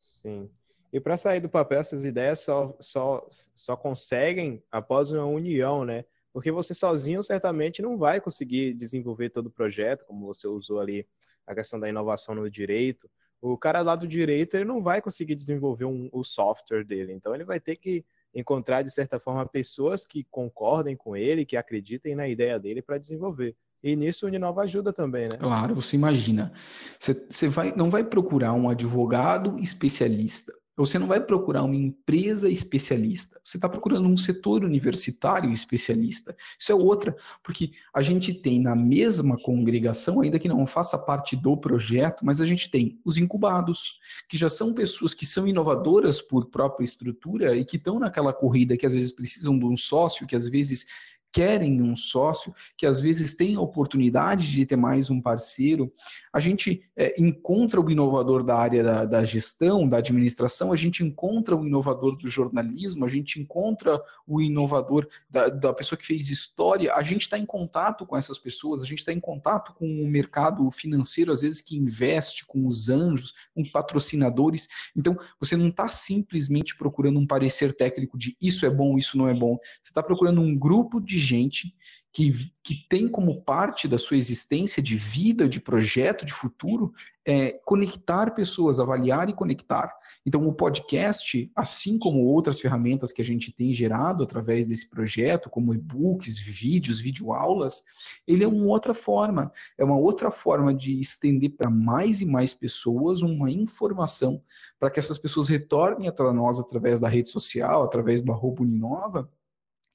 Sim. 0.00 0.48
E 0.92 0.98
para 0.98 1.18
sair 1.18 1.40
do 1.40 1.48
papel, 1.48 1.80
essas 1.80 2.04
ideias 2.04 2.40
só, 2.40 2.74
só, 2.80 3.26
só 3.54 3.76
conseguem 3.76 4.62
após 4.72 5.10
uma 5.10 5.26
união, 5.26 5.84
né? 5.84 6.04
Porque 6.38 6.52
você 6.52 6.72
sozinho 6.72 7.20
certamente 7.20 7.82
não 7.82 7.98
vai 7.98 8.20
conseguir 8.20 8.72
desenvolver 8.72 9.28
todo 9.28 9.46
o 9.46 9.50
projeto, 9.50 10.06
como 10.06 10.24
você 10.24 10.46
usou 10.46 10.78
ali 10.78 11.04
a 11.44 11.52
questão 11.52 11.80
da 11.80 11.88
inovação 11.88 12.32
no 12.32 12.48
direito. 12.48 13.10
O 13.42 13.58
cara 13.58 13.80
lá 13.80 13.96
do 13.96 14.06
direito 14.06 14.54
ele 14.54 14.64
não 14.64 14.80
vai 14.80 15.02
conseguir 15.02 15.34
desenvolver 15.34 15.86
um, 15.86 16.08
o 16.12 16.22
software 16.22 16.84
dele, 16.84 17.12
então 17.12 17.34
ele 17.34 17.42
vai 17.42 17.58
ter 17.58 17.74
que 17.74 18.04
encontrar 18.32 18.82
de 18.82 18.90
certa 18.92 19.18
forma 19.18 19.44
pessoas 19.46 20.06
que 20.06 20.22
concordem 20.30 20.94
com 20.94 21.16
ele, 21.16 21.44
que 21.44 21.56
acreditem 21.56 22.14
na 22.14 22.28
ideia 22.28 22.56
dele 22.56 22.82
para 22.82 22.98
desenvolver. 22.98 23.56
E 23.82 23.96
nisso 23.96 24.24
o 24.24 24.28
Uninova 24.28 24.62
ajuda 24.62 24.92
também, 24.92 25.24
né? 25.24 25.36
Claro, 25.36 25.74
você 25.74 25.96
imagina. 25.96 26.52
Você, 27.00 27.48
vai, 27.48 27.74
não 27.74 27.90
vai 27.90 28.04
procurar 28.04 28.52
um 28.52 28.68
advogado 28.68 29.58
especialista 29.58 30.52
você 30.82 30.98
não 30.98 31.06
vai 31.06 31.20
procurar 31.20 31.64
uma 31.64 31.74
empresa 31.74 32.48
especialista, 32.48 33.40
você 33.42 33.56
está 33.56 33.68
procurando 33.68 34.08
um 34.08 34.16
setor 34.16 34.64
universitário 34.64 35.52
especialista. 35.52 36.36
Isso 36.58 36.70
é 36.70 36.74
outra, 36.74 37.16
porque 37.42 37.72
a 37.92 38.00
gente 38.02 38.32
tem 38.32 38.60
na 38.60 38.76
mesma 38.76 39.36
congregação, 39.36 40.20
ainda 40.20 40.38
que 40.38 40.48
não 40.48 40.66
faça 40.66 40.96
parte 40.96 41.34
do 41.36 41.56
projeto, 41.56 42.24
mas 42.24 42.40
a 42.40 42.46
gente 42.46 42.70
tem 42.70 43.00
os 43.04 43.18
incubados, 43.18 43.98
que 44.28 44.36
já 44.36 44.48
são 44.48 44.72
pessoas 44.72 45.14
que 45.14 45.26
são 45.26 45.46
inovadoras 45.46 46.22
por 46.22 46.46
própria 46.46 46.84
estrutura 46.84 47.56
e 47.56 47.64
que 47.64 47.76
estão 47.76 47.98
naquela 47.98 48.32
corrida 48.32 48.76
que 48.76 48.86
às 48.86 48.94
vezes 48.94 49.12
precisam 49.12 49.58
de 49.58 49.64
um 49.64 49.76
sócio, 49.76 50.26
que 50.26 50.36
às 50.36 50.48
vezes 50.48 50.86
querem 51.32 51.82
um 51.82 51.94
sócio, 51.94 52.54
que 52.76 52.86
às 52.86 53.00
vezes 53.00 53.34
tem 53.34 53.54
a 53.56 53.60
oportunidade 53.60 54.50
de 54.50 54.64
ter 54.64 54.76
mais 54.76 55.10
um 55.10 55.20
parceiro. 55.20 55.92
A 56.32 56.40
gente 56.40 56.82
é, 56.96 57.14
encontra 57.20 57.80
o 57.80 57.90
inovador 57.90 58.42
da 58.42 58.56
área 58.56 58.82
da, 58.82 59.04
da, 59.04 59.24
gestão, 59.24 59.88
da 59.88 59.98
administração, 59.98 60.72
a 60.72 60.76
gente 60.76 61.04
encontra 61.04 61.54
o 61.56 61.66
inovador 61.66 62.16
do 62.16 62.28
jornalismo, 62.28 63.04
a 63.04 63.08
gente 63.08 63.40
encontra 63.40 64.00
o 64.26 64.40
inovador 64.40 65.06
da, 65.28 65.48
da 65.48 65.72
pessoa 65.72 65.98
que 65.98 66.06
fez 66.06 66.30
história. 66.30 66.94
A 66.94 67.02
gente 67.02 67.22
está 67.22 67.38
em 67.38 67.46
contato 67.46 68.06
com 68.06 68.16
essas 68.16 68.38
pessoas, 68.38 68.82
a 68.82 68.86
gente 68.86 69.00
está 69.00 69.12
em 69.12 69.20
contato 69.20 69.74
com 69.74 69.86
o 69.86 70.08
mercado 70.08 70.70
financeiro, 70.70 71.32
às 71.32 71.42
vezes 71.42 71.60
que 71.60 71.76
investe 71.76 72.46
com 72.46 72.66
os 72.66 72.88
anjos, 72.88 73.34
com 73.54 73.62
patrocinadores. 73.70 74.68
Então, 74.96 75.16
você 75.38 75.56
não 75.56 75.68
está 75.68 75.88
simplesmente 75.88 76.76
procurando 76.76 77.18
um 77.18 77.26
parecer 77.26 77.74
técnico 77.74 78.16
de 78.16 78.36
isso 78.40 78.64
é 78.64 78.70
bom, 78.70 78.96
isso 78.96 79.18
não 79.18 79.28
é 79.28 79.34
bom. 79.34 79.58
Você 79.82 79.90
está 79.90 80.02
procurando 80.02 80.40
um 80.40 80.56
grupo 80.56 81.00
de 81.00 81.17
gente 81.18 81.74
que, 82.12 82.50
que 82.64 82.74
tem 82.88 83.06
como 83.06 83.42
parte 83.42 83.86
da 83.86 83.96
sua 83.96 84.16
existência 84.16 84.82
de 84.82 84.96
vida, 84.96 85.48
de 85.48 85.60
projeto, 85.60 86.24
de 86.24 86.32
futuro, 86.32 86.92
é, 87.24 87.52
conectar 87.64 88.32
pessoas, 88.34 88.80
avaliar 88.80 89.28
e 89.28 89.34
conectar. 89.34 89.94
Então, 90.26 90.44
o 90.48 90.52
podcast, 90.52 91.48
assim 91.54 91.98
como 91.98 92.24
outras 92.24 92.58
ferramentas 92.58 93.12
que 93.12 93.22
a 93.22 93.24
gente 93.24 93.52
tem 93.52 93.72
gerado 93.72 94.24
através 94.24 94.66
desse 94.66 94.90
projeto, 94.90 95.48
como 95.48 95.74
e-books, 95.74 96.38
vídeos, 96.38 96.98
videoaulas, 96.98 97.84
ele 98.26 98.42
é 98.42 98.48
uma 98.48 98.64
outra 98.64 98.94
forma, 98.94 99.52
é 99.78 99.84
uma 99.84 99.96
outra 99.96 100.32
forma 100.32 100.74
de 100.74 100.98
estender 101.00 101.50
para 101.50 101.70
mais 101.70 102.20
e 102.20 102.26
mais 102.26 102.52
pessoas 102.52 103.22
uma 103.22 103.48
informação 103.48 104.42
para 104.80 104.90
que 104.90 104.98
essas 104.98 105.18
pessoas 105.18 105.48
retornem 105.48 106.10
para 106.10 106.32
nós 106.32 106.58
através 106.58 106.98
da 106.98 107.08
rede 107.08 107.28
social, 107.28 107.84
através 107.84 108.22
do 108.22 108.32
arroba 108.32 108.62
Uninova, 108.62 109.30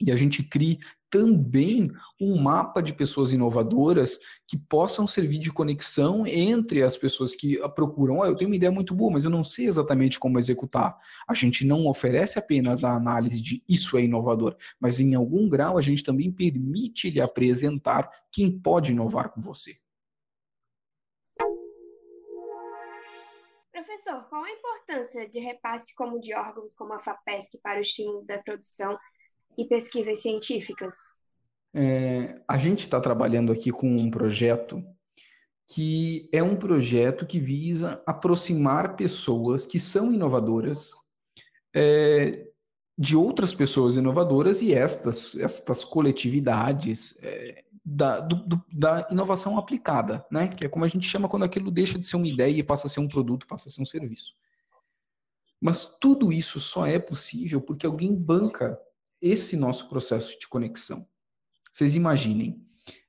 e 0.05 0.11
a 0.11 0.15
gente 0.15 0.43
crie 0.43 0.79
também 1.09 1.91
um 2.19 2.41
mapa 2.41 2.81
de 2.81 2.91
pessoas 2.91 3.31
inovadoras 3.31 4.19
que 4.47 4.57
possam 4.57 5.05
servir 5.05 5.37
de 5.37 5.51
conexão 5.53 6.25
entre 6.25 6.81
as 6.81 6.97
pessoas 6.97 7.35
que 7.35 7.57
procuram. 7.69 8.17
Oh, 8.17 8.25
eu 8.25 8.35
tenho 8.35 8.49
uma 8.49 8.55
ideia 8.55 8.71
muito 8.71 8.95
boa, 8.95 9.11
mas 9.11 9.23
eu 9.23 9.29
não 9.29 9.43
sei 9.43 9.67
exatamente 9.67 10.19
como 10.19 10.39
executar. 10.39 10.97
A 11.27 11.33
gente 11.35 11.65
não 11.65 11.85
oferece 11.85 12.39
apenas 12.39 12.83
a 12.83 12.95
análise 12.95 13.39
de 13.41 13.63
isso 13.69 13.95
é 13.95 14.03
inovador, 14.03 14.55
mas 14.79 14.99
em 14.99 15.13
algum 15.13 15.47
grau 15.47 15.77
a 15.77 15.81
gente 15.83 16.03
também 16.03 16.31
permite 16.31 17.11
lhe 17.11 17.21
apresentar 17.21 18.09
quem 18.31 18.51
pode 18.51 18.91
inovar 18.91 19.29
com 19.29 19.39
você. 19.39 19.77
Professor, 23.71 24.23
qual 24.29 24.43
a 24.43 24.49
importância 24.49 25.29
de 25.29 25.39
repasse 25.39 25.93
como 25.93 26.19
de 26.19 26.33
órgãos 26.33 26.73
como 26.73 26.93
a 26.93 26.99
FAPESC 26.99 27.59
para 27.61 27.77
o 27.77 27.81
estímulo 27.81 28.23
da 28.25 28.41
produção 28.41 28.97
e 29.57 29.65
pesquisas 29.65 30.21
científicas? 30.21 30.95
É, 31.73 32.39
a 32.47 32.57
gente 32.57 32.81
está 32.81 32.99
trabalhando 32.99 33.51
aqui 33.51 33.71
com 33.71 33.87
um 33.87 34.11
projeto 34.11 34.83
que 35.65 36.29
é 36.31 36.43
um 36.43 36.55
projeto 36.55 37.25
que 37.25 37.39
visa 37.39 38.01
aproximar 38.05 38.95
pessoas 38.95 39.65
que 39.65 39.79
são 39.79 40.13
inovadoras 40.13 40.91
é, 41.73 42.47
de 42.97 43.15
outras 43.15 43.53
pessoas 43.53 43.95
inovadoras 43.95 44.61
e 44.61 44.73
estas, 44.73 45.35
estas 45.35 45.83
coletividades 45.83 47.17
é, 47.23 47.63
da, 47.83 48.19
do, 48.19 48.63
da 48.71 49.07
inovação 49.09 49.57
aplicada, 49.57 50.25
né? 50.31 50.47
que 50.47 50.65
é 50.65 50.69
como 50.69 50.85
a 50.85 50.87
gente 50.87 51.07
chama 51.07 51.27
quando 51.27 51.43
aquilo 51.43 51.71
deixa 51.71 51.97
de 51.97 52.05
ser 52.05 52.17
uma 52.17 52.27
ideia 52.27 52.57
e 52.57 52.63
passa 52.63 52.87
a 52.87 52.89
ser 52.89 52.99
um 52.99 53.07
produto, 53.07 53.47
passa 53.47 53.67
a 53.67 53.71
ser 53.71 53.81
um 53.81 53.85
serviço. 53.85 54.35
Mas 55.59 55.85
tudo 55.99 56.31
isso 56.31 56.59
só 56.59 56.85
é 56.85 56.99
possível 56.99 57.61
porque 57.61 57.85
alguém 57.85 58.13
banca 58.13 58.79
esse 59.23 59.55
nosso 59.55 59.87
processo 59.87 60.37
de 60.37 60.47
conexão. 60.47 61.07
Vocês 61.71 61.95
imaginem, 61.95 62.61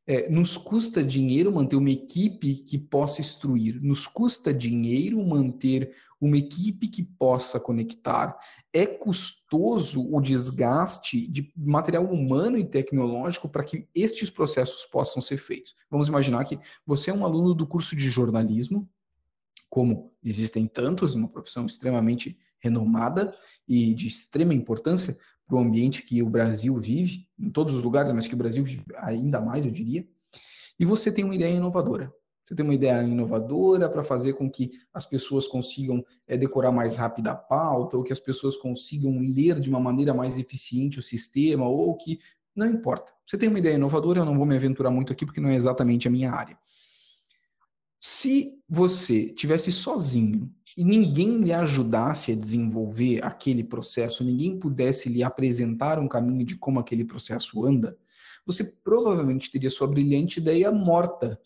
é, 0.06 0.28
nos 0.28 0.56
custa 0.56 1.02
dinheiro 1.02 1.50
manter 1.50 1.76
uma 1.76 1.90
equipe 1.90 2.54
que 2.54 2.78
possa 2.78 3.20
instruir, 3.20 3.82
nos 3.82 4.06
custa 4.06 4.54
dinheiro 4.54 5.26
manter 5.26 5.92
uma 6.20 6.36
equipe 6.36 6.88
que 6.88 7.02
possa 7.02 7.58
conectar. 7.58 8.38
É 8.72 8.86
custoso 8.86 10.08
o 10.14 10.20
desgaste 10.20 11.26
de 11.26 11.52
material 11.56 12.04
humano 12.04 12.56
e 12.56 12.64
tecnológico 12.64 13.48
para 13.48 13.64
que 13.64 13.88
estes 13.94 14.30
processos 14.30 14.84
possam 14.86 15.20
ser 15.20 15.38
feitos. 15.38 15.74
Vamos 15.90 16.08
imaginar 16.08 16.44
que 16.44 16.58
você 16.86 17.10
é 17.10 17.14
um 17.14 17.24
aluno 17.24 17.54
do 17.54 17.66
curso 17.66 17.96
de 17.96 18.08
jornalismo, 18.08 18.88
como 19.68 20.14
existem 20.22 20.66
tantos, 20.68 21.14
uma 21.14 21.28
profissão 21.28 21.66
extremamente 21.66 22.38
renomada 22.64 23.34
e 23.68 23.94
de 23.94 24.06
extrema 24.06 24.54
importância, 24.54 25.16
para 25.46 25.56
o 25.56 25.58
ambiente 25.58 26.02
que 26.02 26.22
o 26.22 26.30
Brasil 26.30 26.74
vive, 26.78 27.28
em 27.38 27.50
todos 27.50 27.74
os 27.74 27.82
lugares, 27.82 28.12
mas 28.12 28.26
que 28.26 28.34
o 28.34 28.38
Brasil 28.38 28.64
vive 28.64 28.84
ainda 28.96 29.40
mais, 29.40 29.66
eu 29.66 29.70
diria. 29.70 30.08
E 30.78 30.84
você 30.84 31.12
tem 31.12 31.22
uma 31.22 31.34
ideia 31.34 31.54
inovadora. 31.54 32.12
Você 32.44 32.54
tem 32.54 32.64
uma 32.64 32.74
ideia 32.74 33.02
inovadora 33.02 33.88
para 33.88 34.02
fazer 34.02 34.34
com 34.34 34.50
que 34.50 34.70
as 34.92 35.06
pessoas 35.06 35.46
consigam 35.46 36.04
é, 36.26 36.36
decorar 36.36 36.72
mais 36.72 36.96
rápido 36.96 37.28
a 37.28 37.34
pauta, 37.34 37.96
ou 37.96 38.02
que 38.02 38.12
as 38.12 38.20
pessoas 38.20 38.56
consigam 38.56 39.18
ler 39.18 39.60
de 39.60 39.68
uma 39.68 39.80
maneira 39.80 40.12
mais 40.12 40.38
eficiente 40.38 40.98
o 40.98 41.02
sistema, 41.02 41.68
ou 41.68 41.94
que. 41.96 42.18
Não 42.56 42.66
importa. 42.68 43.12
Você 43.26 43.36
tem 43.36 43.48
uma 43.48 43.58
ideia 43.58 43.74
inovadora, 43.74 44.20
eu 44.20 44.24
não 44.24 44.36
vou 44.36 44.46
me 44.46 44.54
aventurar 44.54 44.90
muito 44.90 45.12
aqui 45.12 45.26
porque 45.26 45.40
não 45.40 45.48
é 45.48 45.56
exatamente 45.56 46.06
a 46.06 46.10
minha 46.10 46.30
área. 46.30 46.56
Se 48.00 48.52
você 48.68 49.32
tivesse 49.32 49.72
sozinho 49.72 50.54
e 50.76 50.84
ninguém 50.84 51.38
lhe 51.38 51.52
ajudasse 51.52 52.32
a 52.32 52.34
desenvolver 52.34 53.24
aquele 53.24 53.62
processo, 53.62 54.24
ninguém 54.24 54.58
pudesse 54.58 55.08
lhe 55.08 55.22
apresentar 55.22 55.98
um 55.98 56.08
caminho 56.08 56.44
de 56.44 56.56
como 56.56 56.80
aquele 56.80 57.04
processo 57.04 57.64
anda, 57.64 57.96
você 58.46 58.64
provavelmente 58.64 59.50
teria 59.50 59.70
sua 59.70 59.86
brilhante 59.86 60.40
ideia 60.40 60.70
morta. 60.70 61.40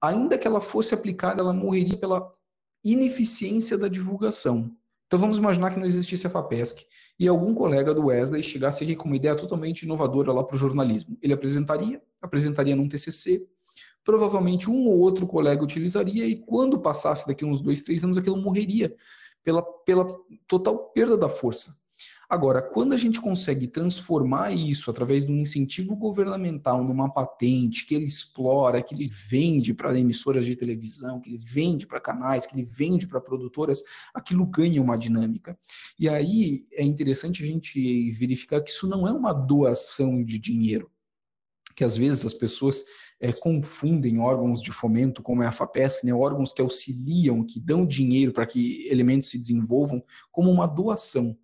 Ainda 0.00 0.36
que 0.36 0.46
ela 0.46 0.60
fosse 0.60 0.94
aplicada, 0.94 1.40
ela 1.40 1.52
morreria 1.52 1.96
pela 1.96 2.30
ineficiência 2.84 3.78
da 3.78 3.88
divulgação. 3.88 4.74
Então 5.06 5.20
vamos 5.20 5.38
imaginar 5.38 5.70
que 5.70 5.78
não 5.78 5.86
existisse 5.86 6.26
a 6.26 6.30
FAPESC 6.30 6.86
e 7.18 7.28
algum 7.28 7.54
colega 7.54 7.94
do 7.94 8.06
Wesley 8.06 8.42
chegasse 8.42 8.82
aqui 8.82 8.96
com 8.96 9.06
uma 9.06 9.16
ideia 9.16 9.36
totalmente 9.36 9.82
inovadora 9.82 10.32
lá 10.32 10.42
para 10.42 10.56
o 10.56 10.58
jornalismo. 10.58 11.18
Ele 11.20 11.34
apresentaria, 11.34 12.02
apresentaria 12.22 12.74
num 12.74 12.88
TCC, 12.88 13.46
provavelmente 14.04 14.70
um 14.70 14.86
ou 14.86 14.98
outro 14.98 15.26
colega 15.26 15.62
utilizaria 15.62 16.26
e 16.26 16.36
quando 16.36 16.78
passasse 16.78 17.26
daqui 17.26 17.44
uns 17.44 17.60
dois, 17.60 17.80
três 17.80 18.02
anos, 18.02 18.16
aquilo 18.16 18.36
morreria 18.36 18.94
pela, 19.42 19.62
pela 19.62 20.16
total 20.46 20.90
perda 20.90 21.16
da 21.16 21.28
força. 21.28 21.76
Agora, 22.28 22.62
quando 22.62 22.94
a 22.94 22.96
gente 22.96 23.20
consegue 23.20 23.66
transformar 23.66 24.52
isso 24.52 24.90
através 24.90 25.26
de 25.26 25.30
um 25.30 25.36
incentivo 25.36 25.94
governamental 25.94 26.82
numa 26.82 27.12
patente 27.12 27.84
que 27.84 27.94
ele 27.94 28.06
explora, 28.06 28.82
que 28.82 28.94
ele 28.94 29.06
vende 29.06 29.74
para 29.74 29.96
emissoras 29.98 30.46
de 30.46 30.56
televisão, 30.56 31.20
que 31.20 31.28
ele 31.28 31.38
vende 31.38 31.86
para 31.86 32.00
canais, 32.00 32.46
que 32.46 32.54
ele 32.54 32.64
vende 32.64 33.06
para 33.06 33.20
produtoras, 33.20 33.82
aquilo 34.14 34.46
ganha 34.46 34.80
uma 34.80 34.96
dinâmica. 34.96 35.58
E 35.98 36.08
aí 36.08 36.66
é 36.72 36.82
interessante 36.82 37.42
a 37.42 37.46
gente 37.46 38.10
verificar 38.12 38.62
que 38.62 38.70
isso 38.70 38.86
não 38.86 39.06
é 39.06 39.12
uma 39.12 39.32
doação 39.34 40.24
de 40.24 40.38
dinheiro, 40.38 40.90
que 41.76 41.84
às 41.84 41.96
vezes 41.96 42.24
as 42.24 42.34
pessoas 42.34 42.82
é, 43.22 43.32
confundem 43.32 44.18
órgãos 44.18 44.60
de 44.60 44.72
fomento, 44.72 45.22
como 45.22 45.44
é 45.44 45.46
a 45.46 45.52
FAPESC, 45.52 46.04
né, 46.04 46.12
órgãos 46.12 46.52
que 46.52 46.60
auxiliam, 46.60 47.44
que 47.44 47.60
dão 47.60 47.86
dinheiro 47.86 48.32
para 48.32 48.44
que 48.44 48.84
elementos 48.88 49.30
se 49.30 49.38
desenvolvam, 49.38 50.02
como 50.32 50.50
uma 50.50 50.66
doação. 50.66 51.38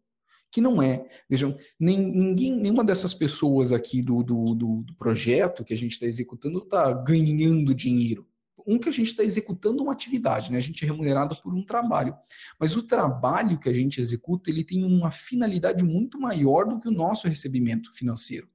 Que 0.50 0.60
não 0.60 0.82
é. 0.82 1.06
Vejam, 1.30 1.56
nem, 1.78 1.96
ninguém, 1.98 2.56
nenhuma 2.56 2.82
dessas 2.82 3.14
pessoas 3.14 3.70
aqui 3.70 4.02
do, 4.02 4.24
do, 4.24 4.54
do, 4.56 4.82
do 4.82 4.94
projeto 4.96 5.62
que 5.62 5.72
a 5.72 5.76
gente 5.76 5.92
está 5.92 6.06
executando 6.06 6.58
está 6.58 6.92
ganhando 6.92 7.72
dinheiro. 7.72 8.26
Um 8.66 8.78
que 8.78 8.88
a 8.88 8.92
gente 8.92 9.08
está 9.08 9.22
executando 9.22 9.82
uma 9.82 9.92
atividade, 9.92 10.50
né? 10.50 10.58
A 10.58 10.62
gente 10.62 10.84
é 10.84 10.86
remunerado 10.86 11.40
por 11.40 11.54
um 11.54 11.64
trabalho. 11.64 12.14
Mas 12.58 12.76
o 12.76 12.82
trabalho 12.82 13.58
que 13.58 13.68
a 13.68 13.72
gente 13.72 14.00
executa, 14.00 14.50
ele 14.50 14.64
tem 14.64 14.84
uma 14.84 15.12
finalidade 15.12 15.84
muito 15.84 16.18
maior 16.18 16.66
do 16.66 16.80
que 16.80 16.88
o 16.88 16.92
nosso 16.92 17.28
recebimento 17.28 17.94
financeiro. 17.94 18.48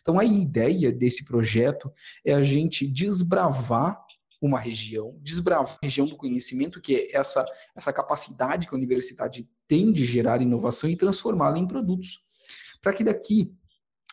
Então, 0.00 0.18
a 0.18 0.24
ideia 0.24 0.92
desse 0.92 1.24
projeto 1.24 1.92
é 2.24 2.34
a 2.34 2.42
gente 2.42 2.86
desbravar 2.86 4.00
uma 4.40 4.58
região, 4.58 5.18
desbravar 5.20 5.76
a 5.82 5.84
região 5.84 6.06
do 6.06 6.16
conhecimento, 6.16 6.80
que 6.80 6.96
é 6.96 7.16
essa, 7.16 7.44
essa 7.76 7.92
capacidade 7.92 8.66
que 8.66 8.74
a 8.74 8.78
universidade 8.78 9.46
tem 9.68 9.92
de 9.92 10.04
gerar 10.04 10.40
inovação 10.40 10.88
e 10.88 10.96
transformá-la 10.96 11.58
em 11.58 11.66
produtos. 11.66 12.20
Para 12.80 12.94
que 12.94 13.04
daqui 13.04 13.52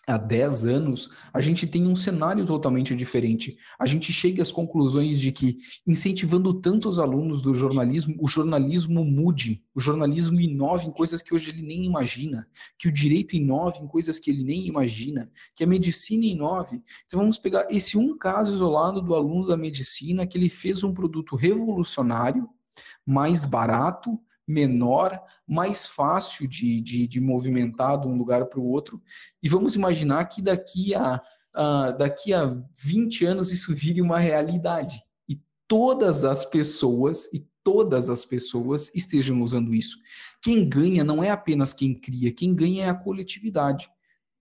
há 0.08 0.18
10 0.18 0.66
anos, 0.66 1.10
a 1.34 1.42
gente 1.42 1.68
tem 1.68 1.86
um 1.86 1.96
cenário 1.96 2.46
totalmente 2.46 2.96
diferente. 2.96 3.58
A 3.78 3.86
gente 3.86 4.14
chega 4.14 4.42
às 4.42 4.54
conclusões 4.54 5.20
de 5.20 5.34
que, 5.34 5.58
incentivando 5.86 6.54
tanto 6.54 6.88
os 6.88 6.98
alunos 6.98 7.42
do 7.42 7.54
jornalismo, 7.54 8.16
o 8.20 8.28
jornalismo 8.28 9.04
mude, 9.04 9.62
o 9.76 9.82
jornalismo 9.82 10.40
inove 10.40 10.88
em 10.88 10.92
coisas 10.92 11.22
que 11.22 11.36
hoje 11.36 11.50
ele 11.50 11.62
nem 11.62 11.84
imagina, 11.84 12.48
que 12.80 12.88
o 12.88 12.92
direito 12.92 13.36
inove 13.36 13.80
em 13.80 13.88
coisas 13.88 14.18
que 14.18 14.32
ele 14.32 14.46
nem 14.46 14.66
imagina, 14.66 15.30
que 15.54 15.64
a 15.66 15.68
medicina 15.68 16.26
inove. 16.26 16.82
Então 17.06 17.20
vamos 17.20 17.38
pegar 17.38 17.68
esse 17.70 17.98
um 17.98 18.18
caso 18.18 18.54
isolado 18.54 19.02
do 19.02 19.14
aluno 19.14 19.46
da 19.46 19.58
medicina 19.58 20.26
que 20.26 20.38
ele 20.38 20.50
fez 20.50 20.86
um 20.86 20.94
produto 20.94 21.36
revolucionário, 21.36 22.48
mais 23.06 23.44
barato, 23.44 24.18
menor, 24.48 25.22
mais 25.46 25.88
fácil 25.88 26.48
de, 26.48 26.80
de, 26.80 27.08
de 27.08 27.20
movimentar 27.20 28.00
de 28.00 28.08
um 28.08 28.16
lugar 28.16 28.46
para 28.46 28.60
o 28.60 28.68
outro. 28.68 29.02
E 29.44 29.50
vamos 29.50 29.76
imaginar 29.76 30.24
que 30.26 30.42
daqui 30.42 30.96
a, 30.96 31.22
a, 31.54 31.92
daqui 31.92 32.34
a 32.34 32.58
20 32.82 33.26
anos 33.26 33.52
isso 33.52 33.76
vire 33.76 34.02
uma 34.02 34.20
realidade. 34.20 35.04
E 35.28 35.42
todas 35.68 36.24
as 36.24 36.46
pessoas, 36.46 37.26
e 37.34 37.46
todas 37.64 38.10
as 38.10 38.24
pessoas 38.24 38.90
estejam 38.96 39.42
usando 39.42 39.74
isso. 39.74 39.98
Quem 40.42 40.68
ganha 40.68 41.04
não 41.04 41.22
é 41.22 41.30
apenas 41.30 41.74
quem 41.74 41.94
cria, 41.94 42.32
quem 42.32 42.56
ganha 42.56 42.86
é 42.86 42.90
a 42.90 42.96
coletividade 42.96 43.90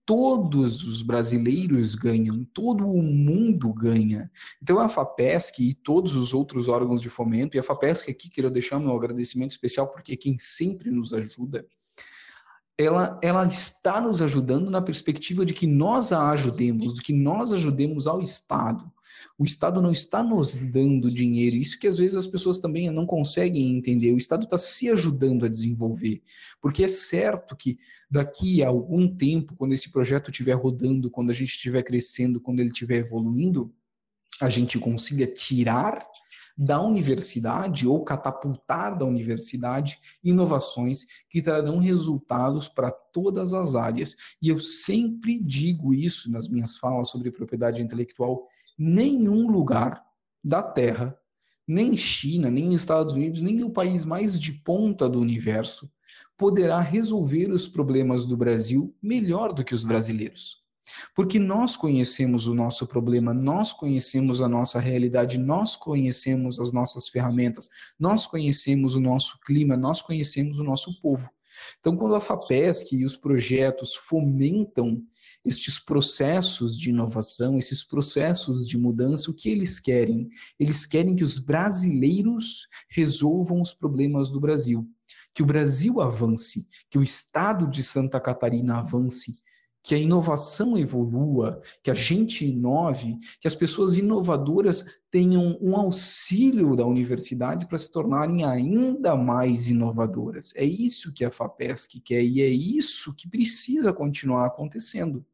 todos 0.07 0.83
os 0.83 1.01
brasileiros 1.01 1.93
ganham, 1.93 2.45
todo 2.53 2.89
o 2.89 3.03
mundo 3.03 3.73
ganha. 3.73 4.31
Então 4.63 4.79
a 4.79 4.87
FAPESC 4.87 5.59
e 5.59 5.73
todos 5.73 6.15
os 6.15 6.33
outros 6.33 6.69
órgãos 6.69 7.01
de 7.01 7.09
fomento, 7.09 7.57
e 7.57 7.59
a 7.59 7.63
FAPESC 7.63 8.09
aqui 8.09 8.29
quero 8.29 8.49
deixar 8.49 8.79
meu 8.79 8.95
agradecimento 8.95 9.51
especial 9.51 9.91
porque 9.91 10.13
é 10.13 10.15
quem 10.15 10.39
sempre 10.39 10.89
nos 10.89 11.11
ajuda, 11.11 11.67
ela, 12.77 13.19
ela 13.21 13.45
está 13.45 13.99
nos 13.99 14.21
ajudando 14.21 14.69
na 14.69 14.81
perspectiva 14.81 15.45
de 15.45 15.53
que 15.53 15.67
nós 15.67 16.13
a 16.13 16.29
ajudemos, 16.29 16.93
de 16.93 17.01
que 17.01 17.11
nós 17.11 17.51
ajudemos 17.51 18.07
ao 18.07 18.21
Estado. 18.21 18.89
O 19.37 19.43
Estado 19.43 19.81
não 19.81 19.91
está 19.91 20.23
nos 20.23 20.57
dando 20.57 21.11
dinheiro, 21.11 21.55
isso 21.55 21.79
que 21.79 21.87
às 21.87 21.97
vezes 21.97 22.15
as 22.15 22.27
pessoas 22.27 22.59
também 22.59 22.89
não 22.89 23.05
conseguem 23.05 23.75
entender. 23.75 24.11
O 24.11 24.17
Estado 24.17 24.43
está 24.43 24.57
se 24.57 24.89
ajudando 24.89 25.45
a 25.45 25.49
desenvolver, 25.49 26.21
porque 26.61 26.83
é 26.83 26.87
certo 26.87 27.55
que 27.55 27.77
daqui 28.09 28.63
a 28.63 28.67
algum 28.67 29.07
tempo, 29.07 29.55
quando 29.55 29.73
esse 29.73 29.91
projeto 29.91 30.31
estiver 30.31 30.53
rodando, 30.53 31.11
quando 31.11 31.29
a 31.29 31.33
gente 31.33 31.49
estiver 31.49 31.83
crescendo, 31.83 32.41
quando 32.41 32.59
ele 32.59 32.69
estiver 32.69 32.97
evoluindo, 32.97 33.73
a 34.39 34.49
gente 34.49 34.77
consiga 34.79 35.25
tirar 35.25 36.05
da 36.57 36.81
universidade 36.81 37.87
ou 37.87 38.03
catapultar 38.03 38.97
da 38.97 39.05
universidade 39.05 39.99
inovações 40.23 41.05
que 41.29 41.41
trarão 41.41 41.77
resultados 41.77 42.67
para 42.67 42.89
todas 42.89 43.53
as 43.53 43.75
áreas. 43.75 44.15
E 44.41 44.49
eu 44.49 44.59
sempre 44.59 45.39
digo 45.39 45.93
isso 45.93 46.31
nas 46.31 46.49
minhas 46.49 46.77
falas 46.77 47.09
sobre 47.09 47.29
propriedade 47.29 47.81
intelectual 47.81 48.47
nenhum 48.77 49.49
lugar 49.49 50.03
da 50.43 50.63
Terra, 50.63 51.17
nem 51.67 51.95
China, 51.97 52.49
nem 52.49 52.73
Estados 52.73 53.13
Unidos, 53.13 53.41
nem 53.41 53.63
o 53.63 53.69
país 53.69 54.05
mais 54.05 54.39
de 54.39 54.53
ponta 54.53 55.09
do 55.09 55.19
universo 55.19 55.91
poderá 56.37 56.79
resolver 56.79 57.51
os 57.51 57.67
problemas 57.67 58.23
do 58.23 58.37
Brasil 58.37 58.95
melhor 59.01 59.51
do 59.51 59.63
que 59.63 59.73
os 59.73 59.83
brasileiros. 59.83 60.66
Porque 61.15 61.39
nós 61.39 61.75
conhecemos 61.75 62.47
o 62.47 62.53
nosso 62.53 62.87
problema, 62.87 63.33
nós 63.33 63.73
conhecemos 63.73 64.41
a 64.41 64.47
nossa 64.47 64.79
realidade, 64.79 65.37
nós 65.37 65.75
conhecemos 65.75 66.59
as 66.59 66.71
nossas 66.71 67.07
ferramentas, 67.07 67.69
nós 67.99 68.27
conhecemos 68.27 68.95
o 68.95 68.99
nosso 68.99 69.39
clima, 69.45 69.75
nós 69.75 70.01
conhecemos 70.01 70.59
o 70.59 70.63
nosso 70.63 70.99
povo. 71.01 71.29
Então, 71.79 71.95
quando 71.95 72.15
a 72.15 72.21
FAPESC 72.21 72.95
e 72.95 73.05
os 73.05 73.15
projetos 73.15 73.95
fomentam 73.95 75.01
estes 75.43 75.79
processos 75.79 76.77
de 76.77 76.89
inovação, 76.89 77.57
esses 77.57 77.83
processos 77.83 78.67
de 78.67 78.77
mudança, 78.77 79.31
o 79.31 79.33
que 79.33 79.49
eles 79.49 79.79
querem? 79.79 80.29
Eles 80.59 80.85
querem 80.85 81.15
que 81.15 81.23
os 81.23 81.39
brasileiros 81.39 82.67
resolvam 82.89 83.61
os 83.61 83.73
problemas 83.73 84.29
do 84.29 84.39
Brasil, 84.39 84.87
que 85.33 85.41
o 85.41 85.45
Brasil 85.45 86.01
avance, 86.01 86.67
que 86.89 86.97
o 86.97 87.03
estado 87.03 87.67
de 87.67 87.83
Santa 87.83 88.19
Catarina 88.19 88.79
avance, 88.79 89.35
que 89.83 89.95
a 89.95 89.97
inovação 89.97 90.77
evolua, 90.77 91.61
que 91.81 91.89
a 91.89 91.93
gente 91.93 92.45
inove, 92.45 93.17
que 93.39 93.47
as 93.47 93.55
pessoas 93.55 93.97
inovadoras 93.97 94.85
tenham 95.09 95.57
um 95.61 95.75
auxílio 95.75 96.75
da 96.75 96.85
universidade 96.85 97.67
para 97.67 97.77
se 97.77 97.89
tornarem 97.91 98.43
ainda 98.43 99.15
mais 99.15 99.69
inovadoras. 99.69 100.51
É 100.55 100.65
isso 100.65 101.13
que 101.13 101.23
a 101.23 101.31
FAPESC 101.31 102.01
quer 102.01 102.23
e 102.23 102.41
é 102.41 102.47
isso 102.47 103.15
que 103.15 103.29
precisa 103.29 103.93
continuar 103.93 104.45
acontecendo. 104.45 105.25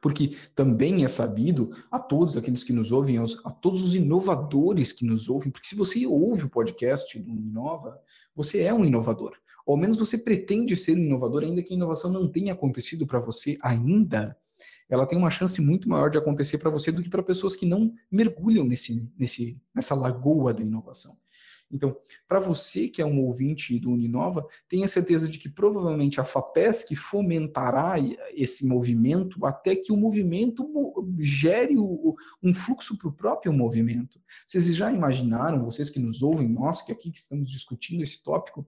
Porque 0.00 0.36
também 0.54 1.04
é 1.04 1.08
sabido 1.08 1.70
a 1.90 1.98
todos 1.98 2.36
aqueles 2.36 2.64
que 2.64 2.72
nos 2.72 2.92
ouvem, 2.92 3.18
a 3.18 3.50
todos 3.50 3.82
os 3.82 3.94
inovadores 3.94 4.92
que 4.92 5.04
nos 5.04 5.28
ouvem, 5.28 5.50
porque 5.50 5.66
se 5.66 5.74
você 5.74 6.06
ouve 6.06 6.44
o 6.44 6.50
podcast 6.50 7.18
do 7.18 7.30
Inova, 7.30 8.00
você 8.34 8.62
é 8.62 8.72
um 8.72 8.84
inovador. 8.84 9.36
Ou 9.66 9.74
ao 9.74 9.80
menos 9.80 9.98
você 9.98 10.16
pretende 10.16 10.76
ser 10.76 10.96
um 10.96 11.02
inovador, 11.02 11.42
ainda 11.42 11.62
que 11.62 11.72
a 11.74 11.76
inovação 11.76 12.10
não 12.10 12.26
tenha 12.26 12.54
acontecido 12.54 13.06
para 13.06 13.20
você 13.20 13.58
ainda, 13.62 14.36
ela 14.88 15.06
tem 15.06 15.18
uma 15.18 15.30
chance 15.30 15.60
muito 15.60 15.88
maior 15.88 16.08
de 16.08 16.16
acontecer 16.16 16.58
para 16.58 16.70
você 16.70 16.90
do 16.90 17.02
que 17.02 17.10
para 17.10 17.22
pessoas 17.22 17.54
que 17.54 17.66
não 17.66 17.92
mergulham 18.10 18.64
nesse, 18.64 19.06
nesse, 19.18 19.60
nessa 19.74 19.94
lagoa 19.94 20.54
da 20.54 20.62
inovação. 20.62 21.16
Então, 21.70 21.96
para 22.26 22.40
você 22.40 22.88
que 22.88 23.02
é 23.02 23.06
um 23.06 23.20
ouvinte 23.24 23.78
do 23.78 23.90
Uninova, 23.90 24.46
tenha 24.68 24.88
certeza 24.88 25.28
de 25.28 25.38
que 25.38 25.48
provavelmente 25.48 26.20
a 26.20 26.24
FAPESC 26.24 26.96
fomentará 26.96 27.96
esse 28.32 28.66
movimento 28.66 29.44
até 29.44 29.76
que 29.76 29.92
o 29.92 29.96
movimento 29.96 30.66
gere 31.18 31.76
um 31.78 32.54
fluxo 32.54 32.96
para 32.96 33.08
o 33.08 33.12
próprio 33.12 33.52
movimento. 33.52 34.20
Vocês 34.46 34.64
já 34.74 34.90
imaginaram, 34.90 35.62
vocês 35.62 35.90
que 35.90 36.00
nos 36.00 36.22
ouvem, 36.22 36.48
nós 36.48 36.82
que 36.82 36.90
aqui 36.90 37.10
que 37.10 37.18
estamos 37.18 37.50
discutindo 37.50 38.02
esse 38.02 38.22
tópico, 38.22 38.66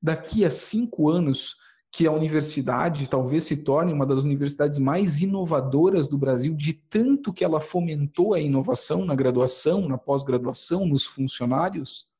daqui 0.00 0.44
a 0.44 0.50
cinco 0.50 1.10
anos 1.10 1.56
que 1.90 2.08
a 2.08 2.12
universidade 2.12 3.08
talvez 3.08 3.44
se 3.44 3.58
torne 3.58 3.92
uma 3.92 4.04
das 4.04 4.24
universidades 4.24 4.80
mais 4.80 5.22
inovadoras 5.22 6.08
do 6.08 6.18
Brasil, 6.18 6.52
de 6.52 6.72
tanto 6.72 7.32
que 7.32 7.44
ela 7.44 7.60
fomentou 7.60 8.34
a 8.34 8.40
inovação 8.40 9.04
na 9.04 9.14
graduação, 9.14 9.86
na 9.86 9.96
pós-graduação, 9.96 10.86
nos 10.86 11.06
funcionários? 11.06 12.12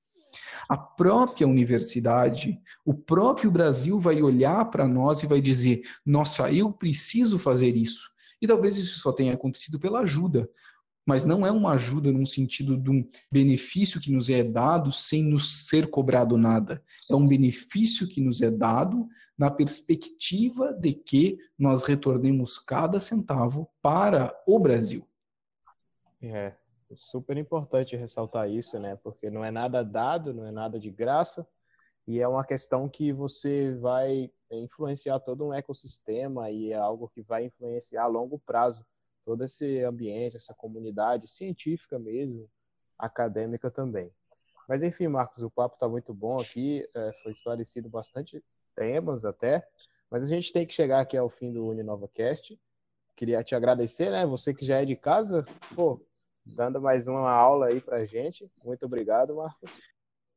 A 0.68 0.76
própria 0.76 1.46
universidade, 1.46 2.60
o 2.84 2.94
próprio 2.94 3.50
Brasil 3.50 3.98
vai 3.98 4.22
olhar 4.22 4.64
para 4.66 4.86
nós 4.86 5.22
e 5.22 5.26
vai 5.26 5.40
dizer: 5.40 5.82
nossa, 6.04 6.50
eu 6.50 6.72
preciso 6.72 7.38
fazer 7.38 7.76
isso. 7.76 8.10
E 8.40 8.46
talvez 8.46 8.76
isso 8.76 8.98
só 8.98 9.12
tenha 9.12 9.34
acontecido 9.34 9.78
pela 9.78 10.00
ajuda, 10.00 10.48
mas 11.06 11.24
não 11.24 11.46
é 11.46 11.50
uma 11.50 11.72
ajuda 11.72 12.10
num 12.10 12.24
sentido 12.24 12.76
de 12.76 12.90
um 12.90 13.06
benefício 13.30 14.00
que 14.00 14.10
nos 14.10 14.30
é 14.30 14.42
dado 14.42 14.90
sem 14.90 15.22
nos 15.22 15.66
ser 15.66 15.88
cobrado 15.88 16.36
nada. 16.36 16.82
É 17.10 17.14
um 17.14 17.26
benefício 17.26 18.08
que 18.08 18.20
nos 18.20 18.40
é 18.40 18.50
dado 18.50 19.06
na 19.36 19.50
perspectiva 19.50 20.72
de 20.72 20.94
que 20.94 21.38
nós 21.58 21.84
retornemos 21.84 22.58
cada 22.58 22.98
centavo 23.00 23.68
para 23.82 24.34
o 24.46 24.58
Brasil. 24.58 25.06
É, 26.22 26.54
super 26.96 27.36
importante 27.36 27.96
ressaltar 27.96 28.50
isso, 28.50 28.78
né? 28.78 28.96
Porque 28.96 29.30
não 29.30 29.44
é 29.44 29.50
nada 29.50 29.82
dado, 29.82 30.32
não 30.32 30.46
é 30.46 30.50
nada 30.50 30.78
de 30.78 30.90
graça, 30.90 31.46
e 32.06 32.20
é 32.20 32.28
uma 32.28 32.44
questão 32.44 32.88
que 32.88 33.12
você 33.12 33.74
vai 33.76 34.30
influenciar 34.50 35.20
todo 35.20 35.46
um 35.46 35.54
ecossistema 35.54 36.50
e 36.50 36.72
é 36.72 36.76
algo 36.76 37.08
que 37.08 37.22
vai 37.22 37.44
influenciar 37.46 38.04
a 38.04 38.08
longo 38.08 38.38
prazo 38.38 38.84
todo 39.24 39.42
esse 39.42 39.82
ambiente, 39.82 40.36
essa 40.36 40.54
comunidade 40.54 41.26
científica 41.26 41.98
mesmo, 41.98 42.48
acadêmica 42.98 43.70
também. 43.70 44.12
Mas 44.68 44.82
enfim, 44.82 45.08
Marcos, 45.08 45.42
o 45.42 45.50
papo 45.50 45.76
está 45.76 45.88
muito 45.88 46.12
bom 46.12 46.38
aqui, 46.38 46.86
é, 46.94 47.12
foi 47.22 47.32
esclarecido 47.32 47.88
bastante 47.88 48.42
temas 48.74 49.24
até, 49.24 49.66
mas 50.10 50.22
a 50.22 50.26
gente 50.26 50.52
tem 50.52 50.66
que 50.66 50.74
chegar 50.74 51.00
aqui 51.00 51.16
ao 51.16 51.30
fim 51.30 51.52
do 51.52 51.66
UniNovaCast. 51.66 52.58
Queria 53.16 53.42
te 53.42 53.54
agradecer, 53.54 54.10
né? 54.10 54.26
Você 54.26 54.52
que 54.52 54.64
já 54.64 54.82
é 54.82 54.84
de 54.84 54.96
casa, 54.96 55.46
pô, 55.74 56.00
dando 56.56 56.80
mais 56.80 57.06
uma 57.06 57.30
aula 57.30 57.66
aí 57.66 57.80
pra 57.80 58.04
gente. 58.04 58.50
Muito 58.64 58.84
obrigado, 58.86 59.36
Marcos. 59.36 59.80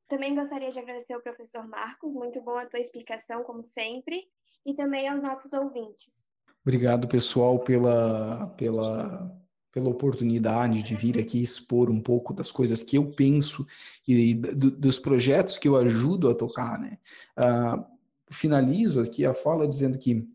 Também 0.07 0.33
gostaria 0.33 0.71
de 0.71 0.79
agradecer 0.79 1.13
ao 1.13 1.21
professor 1.21 1.67
Marcos, 1.67 2.13
muito 2.13 2.41
bom 2.41 2.57
a 2.57 2.65
tua 2.65 2.79
explicação, 2.79 3.43
como 3.43 3.63
sempre, 3.65 4.23
e 4.65 4.73
também 4.73 5.07
aos 5.07 5.21
nossos 5.21 5.51
ouvintes. 5.51 6.25
Obrigado, 6.61 7.07
pessoal, 7.07 7.59
pela, 7.59 8.47
pela, 8.57 9.31
pela 9.71 9.89
oportunidade 9.89 10.81
de 10.81 10.95
vir 10.95 11.19
aqui 11.19 11.41
expor 11.41 11.89
um 11.89 12.01
pouco 12.01 12.33
das 12.33 12.51
coisas 12.51 12.81
que 12.81 12.97
eu 12.97 13.11
penso 13.11 13.65
e 14.07 14.33
do, 14.33 14.71
dos 14.71 14.97
projetos 14.97 15.57
que 15.57 15.67
eu 15.67 15.75
ajudo 15.75 16.29
a 16.29 16.35
tocar. 16.35 16.79
Né? 16.79 16.97
Uh, 17.37 17.85
finalizo 18.31 19.01
aqui 19.01 19.25
a 19.25 19.33
fala 19.33 19.67
dizendo 19.67 19.97
que 19.97 20.27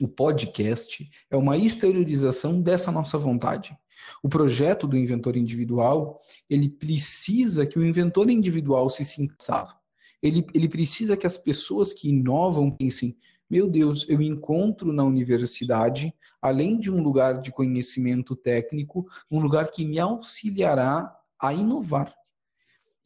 o 0.00 0.08
podcast 0.08 1.08
é 1.30 1.36
uma 1.36 1.56
exteriorização 1.56 2.60
dessa 2.60 2.90
nossa 2.90 3.18
vontade. 3.18 3.76
O 4.22 4.28
projeto 4.28 4.86
do 4.86 4.96
inventor 4.96 5.36
individual, 5.36 6.16
ele 6.48 6.68
precisa 6.68 7.66
que 7.66 7.78
o 7.78 7.84
inventor 7.84 8.30
individual 8.30 8.88
se 8.88 9.04
sinta. 9.04 9.68
Ele, 10.22 10.46
ele 10.54 10.68
precisa 10.68 11.16
que 11.16 11.26
as 11.26 11.36
pessoas 11.36 11.92
que 11.92 12.08
inovam 12.08 12.70
pensem, 12.70 13.16
meu 13.48 13.68
Deus, 13.68 14.06
eu 14.08 14.22
encontro 14.22 14.92
na 14.92 15.04
universidade, 15.04 16.14
além 16.40 16.78
de 16.78 16.90
um 16.90 17.02
lugar 17.02 17.40
de 17.40 17.50
conhecimento 17.50 18.36
técnico, 18.36 19.06
um 19.30 19.40
lugar 19.40 19.70
que 19.70 19.84
me 19.84 19.98
auxiliará 19.98 21.14
a 21.38 21.52
inovar. 21.52 22.14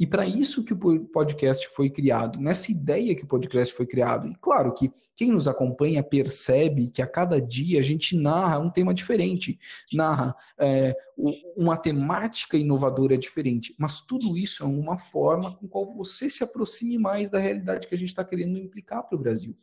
E 0.04 0.06
para 0.06 0.26
isso 0.26 0.62
que 0.62 0.74
o 0.74 1.06
podcast 1.06 1.66
foi 1.68 1.88
criado, 1.88 2.38
nessa 2.38 2.70
ideia 2.70 3.14
que 3.14 3.24
o 3.24 3.26
podcast 3.26 3.72
foi 3.72 3.86
criado. 3.86 4.28
E 4.28 4.34
claro 4.34 4.74
que 4.74 4.92
quem 5.16 5.32
nos 5.32 5.48
acompanha 5.48 6.02
percebe 6.02 6.90
que 6.90 7.00
a 7.00 7.06
cada 7.06 7.40
dia 7.40 7.80
a 7.80 7.82
gente 7.82 8.14
narra 8.14 8.58
um 8.58 8.68
tema 8.68 8.92
diferente, 8.92 9.58
narra 9.90 10.36
é, 10.58 10.94
uma 11.56 11.78
temática 11.78 12.58
inovadora 12.58 13.16
diferente. 13.16 13.74
Mas 13.78 14.02
tudo 14.02 14.36
isso 14.36 14.62
é 14.62 14.66
uma 14.66 14.98
forma 14.98 15.56
com 15.56 15.66
qual 15.66 15.86
você 15.86 16.28
se 16.28 16.44
aproxime 16.44 16.98
mais 16.98 17.30
da 17.30 17.38
realidade 17.38 17.88
que 17.88 17.94
a 17.94 17.98
gente 17.98 18.10
está 18.10 18.22
querendo 18.22 18.58
implicar 18.58 19.04
para 19.04 19.16
o 19.16 19.18
Brasil 19.18 19.56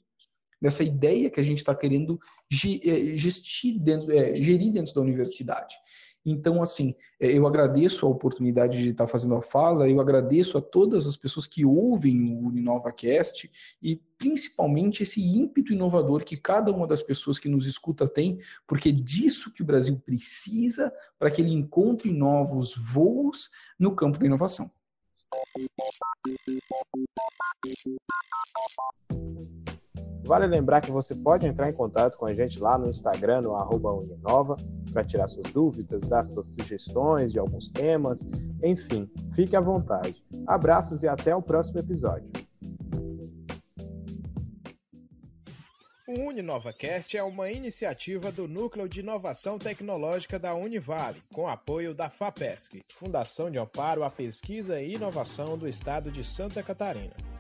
dessa 0.60 0.84
ideia 0.84 1.30
que 1.30 1.40
a 1.40 1.44
gente 1.44 1.58
está 1.58 1.74
querendo 1.74 2.20
é, 2.84 3.18
gestir 3.18 3.80
dentro, 3.80 4.12
é, 4.12 4.40
gerir 4.40 4.72
dentro 4.72 4.94
da 4.94 5.02
universidade. 5.02 5.76
Então, 6.26 6.62
assim, 6.62 6.96
é, 7.20 7.32
eu 7.32 7.48
agradeço 7.48 8.06
a 8.06 8.10
oportunidade 8.10 8.82
de 8.82 8.90
estar 8.90 9.08
fazendo 9.08 9.36
a 9.36 9.42
fala, 9.42 9.90
eu 9.90 10.00
agradeço 10.00 10.58
a 10.58 10.62
todas 10.62 11.08
as 11.08 11.16
pessoas 11.16 11.48
que 11.48 11.66
ouvem 11.66 12.34
o 12.34 12.48
UniNovaCast 12.48 13.50
e 13.82 14.00
principalmente 14.18 15.02
esse 15.02 15.20
ímpeto 15.20 15.74
inovador 15.74 16.24
que 16.24 16.38
cada 16.38 16.72
uma 16.72 16.86
das 16.86 17.02
pessoas 17.02 17.40
que 17.40 17.50
nos 17.50 17.66
escuta 17.66 18.08
tem, 18.08 18.40
porque 18.68 18.90
é 18.90 18.92
disso 18.92 19.52
que 19.52 19.64
o 19.64 19.66
Brasil 19.66 20.00
precisa 20.06 20.94
para 21.18 21.32
que 21.32 21.42
ele 21.42 21.54
encontre 21.54 22.12
novos 22.12 22.76
voos 22.76 23.50
no 23.80 23.96
campo 23.96 24.20
da 24.20 24.26
inovação. 24.28 24.72
Vale 30.24 30.46
lembrar 30.46 30.82
que 30.82 30.92
você 30.92 31.16
pode 31.16 31.48
entrar 31.48 31.70
em 31.70 31.74
contato 31.74 32.18
com 32.18 32.26
a 32.26 32.34
gente 32.34 32.60
lá 32.60 32.78
no 32.78 32.88
Instagram, 32.88 33.42
no 33.42 33.56
arroba 33.56 33.92
Uninova, 33.92 34.56
para 34.94 35.04
tirar 35.04 35.28
suas 35.28 35.52
dúvidas, 35.52 36.02
dar 36.02 36.24
suas 36.24 36.48
sugestões 36.48 37.32
de 37.32 37.40
alguns 37.40 37.72
temas, 37.72 38.26
enfim, 38.64 39.10
fique 39.34 39.56
à 39.56 39.62
vontade. 39.62 40.24
Abraços 40.46 41.04
e 41.04 41.08
até 41.08 41.36
o 41.36 41.42
próximo 41.42 41.80
episódio. 41.80 42.30
O 46.08 46.28
UniNovaCast 46.28 47.16
é 47.16 47.24
uma 47.24 47.50
iniciativa 47.50 48.34
do 48.34 48.46
Núcleo 48.46 48.90
de 48.90 49.00
Inovação 49.00 49.58
Tecnológica 49.58 50.38
da 50.38 50.54
Univale, 50.54 51.24
com 51.34 51.48
apoio 51.48 51.94
da 51.94 52.10
FAPESC, 52.10 52.84
Fundação 52.96 53.50
de 53.50 53.58
Amparo 53.58 54.04
à 54.04 54.10
Pesquisa 54.10 54.82
e 54.82 54.96
Inovação 54.96 55.58
do 55.58 55.70
Estado 55.70 56.12
de 56.12 56.26
Santa 56.26 56.62
Catarina. 56.62 57.31